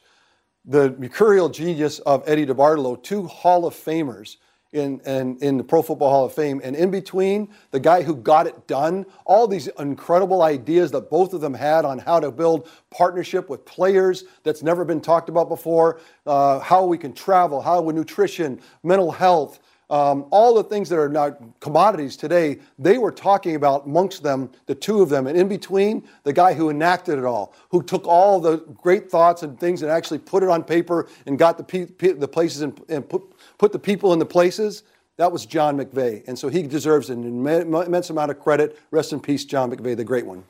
the 0.70 0.96
mercurial 1.00 1.50
genius 1.50 1.98
of 2.00 2.24
Eddie 2.28 2.46
DeBartolo, 2.46 3.02
two 3.02 3.26
Hall 3.26 3.66
of 3.66 3.74
Famers 3.74 4.38
in, 4.72 5.00
in, 5.00 5.36
in 5.40 5.58
the 5.58 5.64
Pro 5.64 5.82
Football 5.82 6.12
Hall 6.12 6.26
of 6.26 6.34
Fame. 6.34 6.62
And 6.64 6.76
in 6.76 6.92
between, 6.92 7.50
the 7.72 7.80
guy 7.80 8.04
who 8.04 8.16
got 8.16 8.46
it 8.46 8.68
done, 8.68 9.08
all 9.26 9.48
these 9.48 9.66
incredible 9.80 10.44
ideas 10.44 10.92
that 10.92 11.10
both 11.10 11.34
of 11.34 11.42
them 11.42 11.56
had 11.56 11.86
on 11.86 11.98
how 11.98 12.20
to 12.20 12.30
build 12.30 12.70
partnership 12.92 13.50
with 13.50 13.66
players 13.66 14.26
that's 14.44 14.62
never 14.62 14.86
been 14.86 15.02
talked 15.02 15.28
about 15.28 15.50
before, 15.50 16.00
uh, 16.28 16.60
how 16.60 16.86
we 16.86 17.00
can 17.00 17.14
travel, 17.14 17.62
how 17.62 17.82
with 17.82 17.96
nutrition, 17.96 18.62
mental 18.84 19.12
health. 19.12 19.60
Um, 19.90 20.28
all 20.30 20.54
the 20.54 20.64
things 20.64 20.88
that 20.90 21.00
are 21.00 21.10
now 21.10 21.36
commodities 21.62 22.16
today, 22.16 22.60
they 22.78 23.00
were 23.00 23.12
talking 23.12 23.56
about 23.56 23.86
amongst 23.86 24.22
them, 24.22 24.52
the 24.68 24.76
two 24.76 25.02
of 25.02 25.10
them, 25.10 25.26
and 25.26 25.36
in 25.36 25.48
between, 25.48 26.08
the 26.24 26.34
guy 26.34 26.54
who 26.54 26.70
enacted 26.70 27.18
it 27.18 27.26
all, 27.26 27.56
who 27.70 27.82
took 27.82 28.06
all 28.08 28.40
the 28.40 28.58
great 28.82 29.10
thoughts 29.10 29.42
and 29.42 29.60
things 29.60 29.82
and 29.82 29.92
actually 29.92 30.20
put 30.20 30.44
it 30.44 30.50
on 30.50 30.64
paper 30.64 31.08
and 31.26 31.40
got 31.40 31.58
the, 31.58 31.64
pe- 31.64 32.14
the 32.14 32.28
places 32.28 32.62
and, 32.62 32.80
and 32.88 33.10
put, 33.10 33.24
put 33.58 33.72
the 33.72 33.80
people 33.80 34.14
in 34.14 34.20
the 34.20 34.26
places, 34.26 34.84
that 35.18 35.32
was 35.32 35.46
John 35.46 35.78
McVay. 35.78 36.26
And 36.28 36.38
so 36.38 36.50
he 36.50 36.62
deserves 36.62 37.10
an 37.10 37.24
immense 37.24 38.10
amount 38.10 38.32
of 38.32 38.40
credit. 38.40 38.80
Rest 38.92 39.12
in 39.12 39.20
peace, 39.20 39.44
John 39.44 39.72
McVay, 39.72 39.98
the 39.98 40.04
great 40.04 40.26
one. 40.26 40.44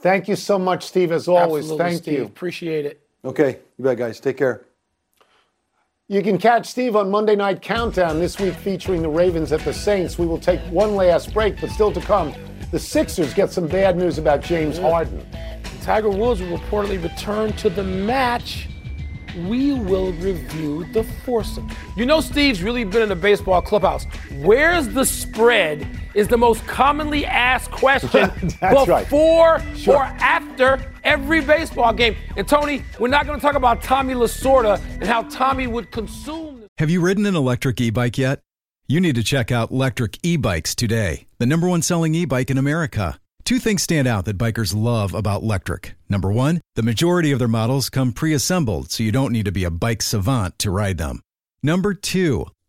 Thank 0.00 0.28
you 0.28 0.36
so 0.36 0.58
much, 0.58 0.84
Steve, 0.84 1.12
as 1.12 1.28
always. 1.28 1.64
Absolutely, 1.64 1.84
Thank 1.84 2.02
Steve. 2.02 2.18
you. 2.18 2.24
Appreciate 2.26 2.84
it. 2.84 3.00
Okay, 3.24 3.60
you 3.78 3.84
bet, 3.84 3.96
guys. 3.96 4.20
Take 4.20 4.36
care. 4.36 4.66
You 6.06 6.22
can 6.22 6.36
catch 6.36 6.66
Steve 6.66 6.96
on 6.96 7.10
Monday 7.10 7.34
Night 7.34 7.62
Countdown 7.62 8.18
this 8.18 8.38
week 8.38 8.52
featuring 8.56 9.00
the 9.00 9.08
Ravens 9.08 9.52
at 9.52 9.60
the 9.60 9.72
Saints. 9.72 10.18
We 10.18 10.26
will 10.26 10.38
take 10.38 10.60
one 10.70 10.96
last 10.96 11.32
break, 11.32 11.58
but 11.58 11.70
still 11.70 11.90
to 11.92 12.00
come, 12.02 12.34
the 12.70 12.78
Sixers 12.78 13.32
get 13.32 13.50
some 13.50 13.66
bad 13.66 13.96
news 13.96 14.18
about 14.18 14.42
James 14.42 14.76
Harden. 14.76 15.26
Tiger 15.80 16.10
Woods 16.10 16.42
will 16.42 16.58
reportedly 16.58 17.02
return 17.02 17.54
to 17.54 17.70
the 17.70 17.82
match 17.82 18.68
we 19.48 19.72
will 19.72 20.12
review 20.12 20.84
the 20.92 21.04
foursome. 21.24 21.70
You 21.96 22.04
know, 22.04 22.20
Steve's 22.20 22.62
really 22.62 22.84
been 22.84 23.00
in 23.00 23.08
the 23.08 23.16
baseball 23.16 23.62
clubhouse. 23.62 24.04
Where's 24.42 24.86
the 24.88 25.06
spread? 25.06 25.88
Is 26.14 26.28
the 26.28 26.38
most 26.38 26.66
commonly 26.66 27.26
asked 27.26 27.70
question 27.72 28.30
before 28.60 29.56
right. 29.56 29.76
sure. 29.76 29.96
or 29.96 30.04
after 30.04 30.80
every 31.02 31.40
baseball 31.40 31.92
game. 31.92 32.16
And 32.36 32.46
Tony, 32.46 32.82
we're 32.98 33.08
not 33.08 33.26
going 33.26 33.38
to 33.38 33.44
talk 33.44 33.56
about 33.56 33.82
Tommy 33.82 34.14
Lasorda 34.14 34.80
and 34.94 35.04
how 35.04 35.22
Tommy 35.24 35.66
would 35.66 35.90
consume. 35.90 36.66
Have 36.78 36.90
you 36.90 37.00
ridden 37.00 37.26
an 37.26 37.36
electric 37.36 37.80
e-bike 37.80 38.18
yet? 38.18 38.40
You 38.86 39.00
need 39.00 39.14
to 39.14 39.24
check 39.24 39.50
out 39.50 39.70
Lectric 39.70 40.18
E-Bikes 40.22 40.74
today, 40.74 41.26
the 41.38 41.46
number 41.46 41.66
one 41.66 41.82
selling 41.82 42.14
e-bike 42.14 42.50
in 42.50 42.58
America. 42.58 43.18
Two 43.44 43.58
things 43.58 43.82
stand 43.82 44.08
out 44.08 44.24
that 44.24 44.38
bikers 44.38 44.74
love 44.74 45.12
about 45.14 45.42
Lectric. 45.42 45.92
Number 46.08 46.32
one, 46.32 46.62
the 46.76 46.82
majority 46.82 47.30
of 47.30 47.38
their 47.38 47.46
models 47.46 47.90
come 47.90 48.12
pre 48.12 48.32
assembled, 48.32 48.90
so 48.90 49.02
you 49.02 49.12
don't 49.12 49.32
need 49.32 49.44
to 49.44 49.52
be 49.52 49.64
a 49.64 49.70
bike 49.70 50.00
savant 50.00 50.58
to 50.60 50.70
ride 50.70 50.96
them. 50.96 51.20
Number 51.62 51.92
two, 51.92 52.46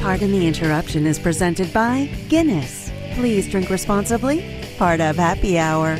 Pardon 0.00 0.32
the 0.32 0.46
Interruption 0.46 1.06
is 1.06 1.18
presented 1.18 1.70
by 1.74 2.08
Guinness. 2.30 2.90
Please 3.12 3.46
drink 3.46 3.68
responsibly. 3.68 4.64
Part 4.78 4.98
of 4.98 5.16
Happy 5.16 5.58
Hour. 5.58 5.96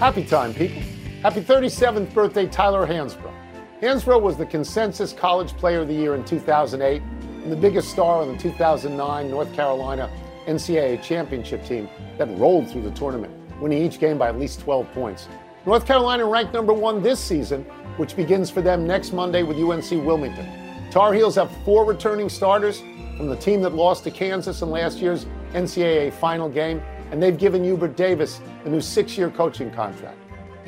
Happy 0.00 0.24
time, 0.24 0.52
people. 0.52 0.82
Happy 1.22 1.42
37th 1.42 2.12
birthday, 2.12 2.48
Tyler 2.48 2.84
Hansbrough. 2.88 3.32
Hansbrough 3.80 4.20
was 4.20 4.36
the 4.36 4.46
consensus 4.46 5.12
college 5.12 5.52
player 5.52 5.82
of 5.82 5.86
the 5.86 5.94
year 5.94 6.16
in 6.16 6.24
2008 6.24 7.00
and 7.00 7.52
the 7.52 7.56
biggest 7.56 7.90
star 7.90 8.20
on 8.22 8.32
the 8.32 8.36
2009 8.36 9.30
North 9.30 9.54
Carolina 9.54 10.10
NCAA 10.48 11.00
championship 11.04 11.64
team 11.64 11.88
that 12.18 12.26
rolled 12.36 12.68
through 12.68 12.82
the 12.82 12.90
tournament, 12.90 13.32
winning 13.60 13.80
each 13.80 14.00
game 14.00 14.18
by 14.18 14.28
at 14.28 14.40
least 14.40 14.58
12 14.62 14.90
points. 14.90 15.28
North 15.66 15.86
Carolina 15.86 16.24
ranked 16.24 16.52
number 16.52 16.72
one 16.72 17.00
this 17.00 17.20
season, 17.20 17.62
which 17.96 18.16
begins 18.16 18.50
for 18.50 18.60
them 18.60 18.88
next 18.88 19.12
Monday 19.12 19.44
with 19.44 19.56
UNC 19.56 20.04
Wilmington. 20.04 20.63
Tar 20.94 21.12
Heels 21.12 21.34
have 21.34 21.50
four 21.64 21.84
returning 21.84 22.28
starters 22.28 22.84
from 23.16 23.26
the 23.26 23.34
team 23.34 23.60
that 23.62 23.74
lost 23.74 24.04
to 24.04 24.12
Kansas 24.12 24.62
in 24.62 24.70
last 24.70 24.98
year's 24.98 25.26
NCAA 25.52 26.12
final 26.12 26.48
game, 26.48 26.80
and 27.10 27.20
they've 27.20 27.36
given 27.36 27.64
Hubert 27.64 27.96
Davis 27.96 28.40
a 28.64 28.68
new 28.68 28.80
six 28.80 29.18
year 29.18 29.28
coaching 29.28 29.72
contract. 29.72 30.16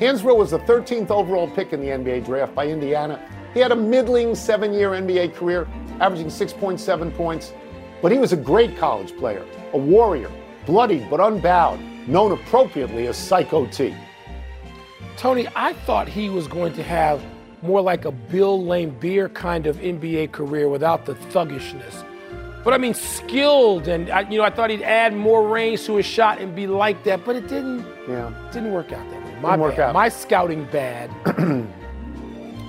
Hansbrough 0.01 0.37
was 0.37 0.51
the 0.51 0.59
13th 0.59 1.11
overall 1.11 1.49
pick 1.49 1.71
in 1.71 1.79
the 1.79 1.87
NBA 1.87 2.25
draft 2.25 2.53
by 2.53 2.67
Indiana. 2.67 3.21
He 3.53 3.61
had 3.61 3.71
a 3.71 3.75
middling 3.77 4.35
seven 4.35 4.73
year 4.73 4.89
NBA 4.89 5.33
career, 5.33 5.65
averaging 6.01 6.27
6.7 6.27 7.15
points, 7.15 7.53
but 8.01 8.11
he 8.11 8.17
was 8.17 8.33
a 8.33 8.37
great 8.37 8.75
college 8.75 9.15
player, 9.15 9.45
a 9.71 9.77
warrior, 9.77 10.29
bloodied 10.65 11.09
but 11.09 11.21
unbowed, 11.21 11.79
known 12.05 12.33
appropriately 12.33 13.07
as 13.07 13.15
Psycho 13.15 13.65
T. 13.67 13.95
Tony, 15.15 15.47
I 15.55 15.71
thought 15.71 16.09
he 16.09 16.29
was 16.29 16.49
going 16.49 16.73
to 16.73 16.83
have 16.83 17.23
more 17.61 17.81
like 17.81 18.05
a 18.05 18.11
Bill 18.11 18.61
Laimbeer 18.61 19.33
kind 19.33 19.67
of 19.67 19.77
NBA 19.77 20.31
career 20.31 20.69
without 20.69 21.05
the 21.05 21.15
thuggishness. 21.15 22.03
But 22.63 22.73
I 22.73 22.77
mean, 22.77 22.93
skilled, 22.93 23.87
and 23.87 24.09
I, 24.09 24.29
you 24.29 24.37
know, 24.37 24.43
I 24.43 24.49
thought 24.49 24.69
he'd 24.69 24.81
add 24.81 25.15
more 25.15 25.47
range 25.47 25.85
to 25.85 25.95
his 25.95 26.05
shot 26.05 26.39
and 26.39 26.55
be 26.55 26.67
like 26.67 27.03
that, 27.05 27.23
but 27.23 27.35
it 27.35 27.47
didn't. 27.47 27.85
Yeah. 28.09 28.33
Didn't 28.51 28.71
work 28.73 28.91
out 28.91 29.09
that 29.09 29.23
way. 29.23 29.39
My 29.41 29.51
Didn't 29.51 29.61
work 29.61 29.75
bad. 29.77 29.89
out. 29.89 29.93
My 29.93 30.09
scouting 30.09 30.65
bad. 30.65 31.09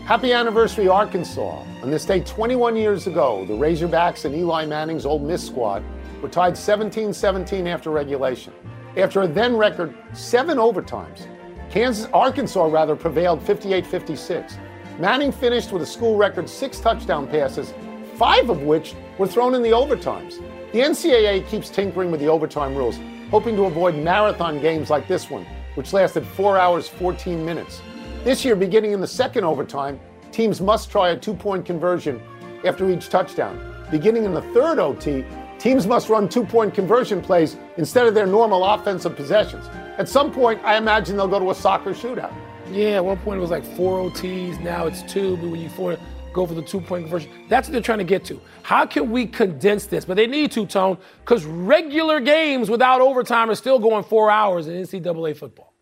Happy 0.06 0.32
anniversary, 0.32 0.88
Arkansas. 0.88 1.64
On 1.82 1.90
this 1.90 2.04
day 2.04 2.20
21 2.20 2.76
years 2.76 3.06
ago, 3.06 3.44
the 3.46 3.54
Razorbacks 3.54 4.24
and 4.24 4.34
Eli 4.34 4.64
Manning's 4.66 5.04
Ole 5.04 5.18
Miss 5.18 5.46
squad 5.46 5.82
were 6.22 6.28
tied 6.28 6.56
17 6.56 7.12
17 7.12 7.66
after 7.66 7.90
regulation. 7.90 8.52
After 8.96 9.22
a 9.22 9.28
then 9.28 9.56
record 9.56 9.94
seven 10.14 10.58
overtimes, 10.58 11.26
Kansas, 11.70 12.08
Arkansas 12.14 12.64
rather 12.64 12.96
prevailed 12.96 13.42
58 13.42 13.86
56. 13.86 14.56
Manning 14.98 15.30
finished 15.30 15.70
with 15.70 15.80
a 15.82 15.86
school 15.86 16.16
record 16.16 16.50
six 16.50 16.80
touchdown 16.80 17.28
passes, 17.28 17.72
five 18.16 18.50
of 18.50 18.62
which 18.62 18.96
were 19.16 19.28
thrown 19.28 19.54
in 19.54 19.62
the 19.62 19.70
overtimes. 19.70 20.42
The 20.72 20.80
NCAA 20.80 21.46
keeps 21.46 21.70
tinkering 21.70 22.10
with 22.10 22.18
the 22.18 22.26
overtime 22.26 22.74
rules, 22.74 22.98
hoping 23.30 23.54
to 23.54 23.66
avoid 23.66 23.94
marathon 23.94 24.60
games 24.60 24.90
like 24.90 25.06
this 25.06 25.30
one, 25.30 25.46
which 25.76 25.92
lasted 25.92 26.26
4 26.26 26.58
hours 26.58 26.88
14 26.88 27.44
minutes. 27.44 27.80
This 28.24 28.44
year, 28.44 28.56
beginning 28.56 28.90
in 28.90 29.00
the 29.00 29.06
second 29.06 29.44
overtime, 29.44 30.00
teams 30.32 30.60
must 30.60 30.90
try 30.90 31.10
a 31.10 31.16
two 31.16 31.34
point 31.34 31.64
conversion 31.64 32.20
after 32.64 32.90
each 32.90 33.08
touchdown. 33.08 33.86
Beginning 33.92 34.24
in 34.24 34.34
the 34.34 34.42
third 34.52 34.80
OT, 34.80 35.24
teams 35.60 35.86
must 35.86 36.08
run 36.08 36.28
two 36.28 36.44
point 36.44 36.74
conversion 36.74 37.22
plays 37.22 37.56
instead 37.76 38.08
of 38.08 38.14
their 38.14 38.26
normal 38.26 38.64
offensive 38.64 39.14
possessions. 39.14 39.68
At 39.96 40.08
some 40.08 40.32
point, 40.32 40.60
I 40.64 40.76
imagine 40.76 41.16
they'll 41.16 41.28
go 41.28 41.38
to 41.38 41.50
a 41.50 41.54
soccer 41.54 41.94
shootout. 41.94 42.34
Yeah, 42.70 42.96
at 42.96 43.04
one 43.04 43.16
point 43.18 43.38
it 43.38 43.40
was 43.40 43.50
like 43.50 43.64
four 43.64 43.98
OTs. 43.98 44.60
Now 44.60 44.86
it's 44.86 45.02
two. 45.02 45.36
But 45.38 45.48
when 45.50 45.60
you 45.60 45.68
four, 45.70 45.96
go 46.32 46.46
for 46.46 46.54
the 46.54 46.62
two 46.62 46.80
point 46.80 47.04
conversion, 47.04 47.30
that's 47.48 47.68
what 47.68 47.72
they're 47.72 47.82
trying 47.82 47.98
to 47.98 48.04
get 48.04 48.24
to. 48.26 48.40
How 48.62 48.84
can 48.84 49.10
we 49.10 49.26
condense 49.26 49.86
this? 49.86 50.04
But 50.04 50.16
they 50.16 50.26
need 50.26 50.52
to, 50.52 50.66
Tone, 50.66 50.98
because 51.20 51.44
regular 51.44 52.20
games 52.20 52.68
without 52.68 53.00
overtime 53.00 53.48
are 53.48 53.54
still 53.54 53.78
going 53.78 54.04
four 54.04 54.30
hours 54.30 54.68
in 54.68 54.74
NCAA 54.82 55.36
football. 55.36 55.72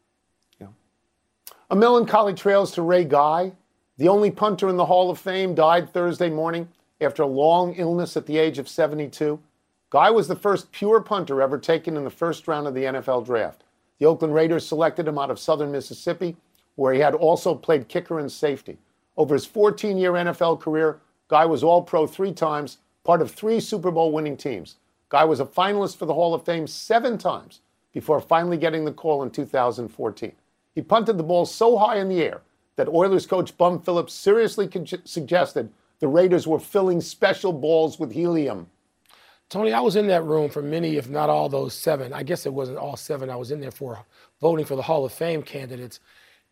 Yeah. 0.61 0.69
A 1.71 1.77
melancholy 1.77 2.35
trails 2.35 2.73
to 2.73 2.83
Ray 2.83 3.05
Guy, 3.05 3.53
the 3.99 4.09
only 4.09 4.31
punter 4.31 4.69
in 4.69 4.77
the 4.77 4.87
Hall 4.87 5.11
of 5.11 5.19
Fame, 5.19 5.55
died 5.55 5.93
Thursday 5.93 6.31
morning 6.31 6.69
after 7.01 7.23
a 7.23 7.27
long 7.27 7.75
illness 7.75 8.17
at 8.17 8.27
the 8.27 8.39
age 8.39 8.59
of 8.59 8.69
72. 8.69 9.41
Guy 9.91 10.11
was 10.11 10.29
the 10.29 10.37
first 10.37 10.71
pure 10.73 11.01
punter 11.01 11.43
ever 11.43 11.59
taken 11.59 11.97
in 11.97 12.05
the 12.05 12.11
first 12.11 12.47
round 12.49 12.67
of 12.67 12.75
the 12.75 12.85
NFL 12.85 13.25
draft. 13.25 13.65
The 13.99 14.07
Oakland 14.07 14.35
Raiders 14.35 14.67
selected 14.67 15.09
him 15.09 15.19
out 15.19 15.31
of 15.31 15.39
southern 15.39 15.73
Mississippi, 15.73 16.37
where 16.77 16.95
he 16.95 17.01
had 17.01 17.15
also 17.15 17.55
played 17.55 17.89
kicker 17.89 18.19
and 18.19 18.31
safety. 18.31 18.79
Over 19.17 19.35
his 19.35 19.47
14 19.47 19.99
year 19.99 20.13
NFL 20.13 20.61
career, 20.61 21.01
Guy 21.29 21.45
was 21.45 21.65
All 21.65 21.83
Pro 21.83 22.07
three 22.07 22.33
times, 22.33 22.79
part 23.05 23.21
of 23.21 23.31
three 23.31 23.61
Super 23.61 23.91
Bowl 23.91 24.13
winning 24.13 24.37
teams. 24.37 24.77
Guy 25.09 25.25
was 25.25 25.41
a 25.41 25.45
finalist 25.45 25.97
for 25.97 26.07
the 26.07 26.15
Hall 26.15 26.35
of 26.35 26.45
Fame 26.45 26.67
seven 26.67 27.19
times 27.19 27.61
before 27.93 28.21
finally 28.21 28.57
getting 28.57 28.85
the 28.85 28.93
call 28.93 29.23
in 29.23 29.31
2014. 29.31 30.33
He 30.75 30.83
punted 30.83 31.17
the 31.17 31.23
ball 31.23 31.47
so 31.47 31.77
high 31.79 31.97
in 31.97 32.09
the 32.09 32.23
air 32.23 32.43
that 32.77 32.89
Oilers 32.89 33.27
coach 33.27 33.57
Bum 33.57 33.81
Phillips 33.81 34.13
seriously 34.13 34.69
con- 34.69 34.87
suggested 35.05 35.71
the 36.01 36.09
Raiders 36.09 36.47
were 36.47 36.59
filling 36.61 37.01
special 37.01 37.53
balls 37.53 37.99
with 37.99 38.13
helium. 38.13 38.69
Tony, 39.49 39.73
I 39.73 39.81
was 39.81 39.97
in 39.97 40.09
that 40.09 40.25
room 40.25 40.51
for 40.51 40.61
many, 40.61 40.97
if 40.97 41.09
not 41.09 41.31
all 41.31 41.49
those 41.49 41.73
seven. 41.73 42.13
I 42.13 42.23
guess 42.23 42.47
it 42.47 42.53
wasn't 42.53 42.79
all 42.79 42.97
seven. 42.97 43.31
I 43.31 43.37
was 43.37 43.53
in 43.53 43.61
there 43.61 43.71
for 43.71 44.05
voting 44.41 44.67
for 44.67 44.77
the 44.77 44.83
Hall 44.83 45.05
of 45.05 45.13
Fame 45.13 45.43
candidates. 45.43 46.01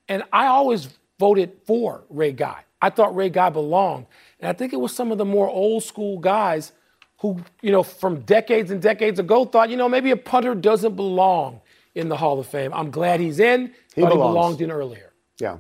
And 0.09 0.23
I 0.33 0.47
always 0.47 0.89
voted 1.19 1.53
for 1.67 2.05
Ray 2.09 2.33
Guy. 2.33 2.65
I 2.83 2.91
thought 2.91 3.17
Ray 3.17 3.31
Guy 3.31 3.49
belonged. 3.51 4.07
And 4.41 4.49
I 4.49 4.53
think 4.53 4.73
it 4.73 4.77
was 4.77 4.95
some 4.95 5.11
of 5.11 5.19
the 5.19 5.25
more 5.25 5.49
old 5.49 5.83
school 5.83 6.19
guys 6.19 6.73
who, 7.19 7.43
you 7.63 7.73
know, 7.73 7.83
from 7.83 8.21
decades 8.21 8.71
and 8.71 8.83
decades 8.83 9.19
ago 9.19 9.45
thought, 9.47 9.71
you 9.71 9.77
know, 9.77 9.89
maybe 9.89 10.11
a 10.11 10.17
punter 10.17 10.55
doesn't 10.55 10.95
belong 10.95 11.61
in 11.95 12.09
the 12.09 12.17
Hall 12.17 12.39
of 12.39 12.47
Fame. 12.47 12.73
I'm 12.75 12.91
glad 12.91 13.21
he's 13.21 13.41
in. 13.41 13.73
He 13.95 14.03
but 14.03 14.11
belongs. 14.11 14.13
he 14.13 14.17
belonged 14.17 14.61
in 14.61 14.71
earlier. 14.71 15.13
Yeah, 15.41 15.59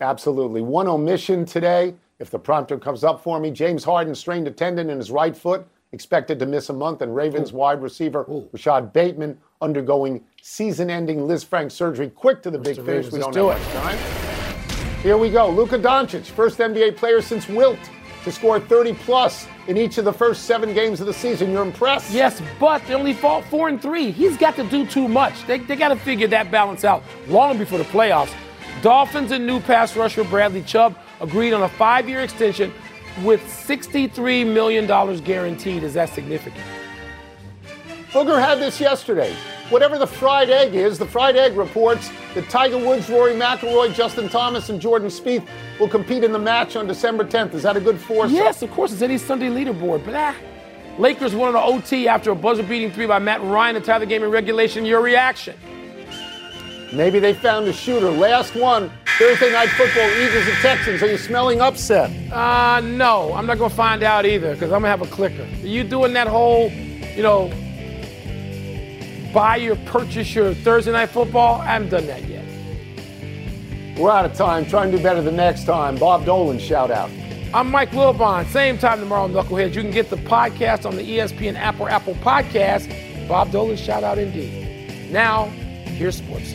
absolutely. 0.00 0.62
One 0.62 0.86
omission 0.86 1.44
today, 1.44 1.94
if 2.18 2.30
the 2.30 2.38
prompter 2.38 2.78
comes 2.78 3.02
up 3.02 3.22
for 3.22 3.40
me, 3.40 3.50
James 3.50 3.82
Harden 3.82 4.14
strained 4.14 4.46
a 4.46 4.50
tendon 4.50 4.90
in 4.90 4.98
his 4.98 5.10
right 5.10 5.36
foot, 5.36 5.66
expected 5.92 6.38
to 6.38 6.46
miss 6.46 6.68
a 6.70 6.72
month, 6.72 7.02
and 7.02 7.14
Ravens 7.14 7.52
wide 7.52 7.82
receiver 7.82 8.24
Rashad 8.24 8.92
Bateman 8.92 9.38
undergoing 9.60 10.24
season-ending 10.42 11.18
Lisfranc 11.18 11.70
surgery. 11.70 12.08
Quick 12.08 12.42
to 12.42 12.50
the 12.50 12.58
big 12.58 12.76
finish. 12.76 13.10
We 13.10 13.18
don't 13.18 13.34
let's 13.34 13.58
have 13.58 13.68
do 13.72 13.82
much 13.82 13.96
time. 13.98 15.00
Here 15.02 15.16
we 15.16 15.30
go. 15.30 15.48
Luka 15.50 15.78
Doncic, 15.78 16.26
first 16.26 16.58
NBA 16.58 16.96
player 16.96 17.20
since 17.20 17.48
Wilt 17.48 17.78
to 18.24 18.30
score 18.30 18.60
30 18.60 18.94
plus 18.94 19.46
in 19.66 19.76
each 19.76 19.98
of 19.98 20.04
the 20.04 20.12
first 20.12 20.44
seven 20.44 20.74
games 20.74 21.00
of 21.00 21.06
the 21.06 21.14
season. 21.14 21.50
You're 21.52 21.62
impressed? 21.62 22.12
Yes, 22.12 22.42
but 22.58 22.86
they 22.86 22.94
only 22.94 23.14
fought 23.14 23.44
four 23.44 23.68
and 23.68 23.80
three. 23.80 24.10
He's 24.10 24.36
got 24.36 24.56
to 24.56 24.64
do 24.64 24.86
too 24.86 25.08
much. 25.08 25.46
They, 25.46 25.58
they 25.58 25.76
got 25.76 25.88
to 25.88 25.96
figure 25.96 26.28
that 26.28 26.50
balance 26.50 26.84
out 26.84 27.02
long 27.28 27.56
before 27.58 27.78
the 27.78 27.84
playoffs. 27.84 28.34
Dolphins 28.82 29.32
and 29.32 29.46
new 29.46 29.60
pass 29.60 29.96
rusher 29.96 30.24
Bradley 30.24 30.62
Chubb 30.62 30.96
agreed 31.20 31.52
on 31.52 31.62
a 31.62 31.68
five 31.68 32.08
year 32.08 32.20
extension 32.20 32.72
with 33.22 33.42
$63 33.42 34.46
million 34.52 34.86
guaranteed. 35.22 35.82
Is 35.82 35.94
that 35.94 36.10
significant? 36.10 36.64
Booger 38.12 38.40
had 38.40 38.58
this 38.58 38.80
yesterday. 38.80 39.34
Whatever 39.68 39.98
the 39.98 40.06
fried 40.06 40.50
egg 40.50 40.74
is, 40.74 40.98
the 40.98 41.06
fried 41.06 41.36
egg 41.36 41.56
reports 41.56 42.10
that 42.34 42.48
Tiger 42.50 42.76
Woods, 42.76 43.08
Rory 43.08 43.34
McIlroy, 43.34 43.94
Justin 43.94 44.28
Thomas, 44.28 44.68
and 44.68 44.80
Jordan 44.80 45.08
Spieth 45.08 45.46
will 45.78 45.88
compete 45.88 46.24
in 46.24 46.32
the 46.32 46.38
match 46.38 46.74
on 46.74 46.88
December 46.88 47.24
10th. 47.24 47.54
Is 47.54 47.62
that 47.62 47.76
a 47.76 47.80
good 47.80 48.00
foresight? 48.00 48.34
Yes, 48.34 48.62
of 48.62 48.70
course. 48.72 48.92
It's 48.92 49.02
any 49.02 49.16
Sunday 49.16 49.48
leaderboard. 49.48 50.04
But 50.04 50.16
ah, 50.16 50.34
Lakers 50.98 51.36
won 51.36 51.54
on 51.54 51.54
the 51.54 51.62
OT 51.62 52.08
after 52.08 52.32
a 52.32 52.34
buzzer 52.34 52.64
beating 52.64 52.90
three 52.90 53.06
by 53.06 53.20
Matt 53.20 53.42
Ryan 53.42 53.76
to 53.76 53.80
tie 53.80 54.00
the 54.00 54.06
game 54.06 54.24
in 54.24 54.30
regulation. 54.30 54.84
Your 54.84 55.02
reaction? 55.02 55.56
Maybe 56.92 57.20
they 57.20 57.32
found 57.32 57.68
a 57.68 57.72
shooter. 57.72 58.10
Last 58.10 58.56
one, 58.56 58.90
Thursday 59.20 59.52
night 59.52 59.68
football, 59.68 60.10
Eagles 60.12 60.48
and 60.48 60.56
Texans. 60.62 61.02
Are 61.02 61.06
you 61.06 61.18
smelling 61.18 61.60
upset? 61.60 62.10
Uh, 62.32 62.80
no, 62.80 63.34
I'm 63.34 63.44
not 63.44 63.58
going 63.58 63.68
to 63.68 63.76
find 63.76 64.02
out 64.02 64.24
either 64.24 64.54
because 64.54 64.72
I'm 64.72 64.80
going 64.80 64.84
to 64.84 64.88
have 64.88 65.02
a 65.02 65.06
clicker. 65.08 65.42
Are 65.42 65.66
you 65.66 65.84
doing 65.84 66.14
that 66.14 66.26
whole, 66.26 66.70
you 66.70 67.22
know, 67.22 67.48
buy 69.34 69.56
your, 69.56 69.76
purchase 69.76 70.34
your 70.34 70.54
Thursday 70.54 70.92
night 70.92 71.10
football? 71.10 71.60
I 71.60 71.66
haven't 71.66 71.90
done 71.90 72.06
that 72.06 72.26
yet. 72.26 73.98
We're 73.98 74.10
out 74.10 74.24
of 74.24 74.32
time. 74.32 74.64
Try 74.64 74.84
and 74.84 74.96
do 74.96 75.02
better 75.02 75.20
the 75.20 75.30
next 75.30 75.64
time. 75.64 75.96
Bob 75.96 76.24
Dolan, 76.24 76.58
shout 76.58 76.90
out. 76.90 77.10
I'm 77.52 77.70
Mike 77.70 77.90
Wilbon. 77.90 78.46
Same 78.46 78.78
time 78.78 79.00
tomorrow, 79.00 79.28
Knuckleheads. 79.28 79.74
You 79.74 79.82
can 79.82 79.90
get 79.90 80.08
the 80.08 80.16
podcast 80.16 80.86
on 80.86 80.96
the 80.96 81.02
ESPN 81.02 81.56
app 81.56 81.78
or 81.78 81.90
Apple 81.90 82.14
Podcast. 82.14 83.28
Bob 83.28 83.52
Dolan, 83.52 83.76
shout 83.76 84.02
out 84.02 84.16
indeed. 84.16 85.12
Now, 85.12 85.44
here's 85.44 86.16
Sports 86.16 86.54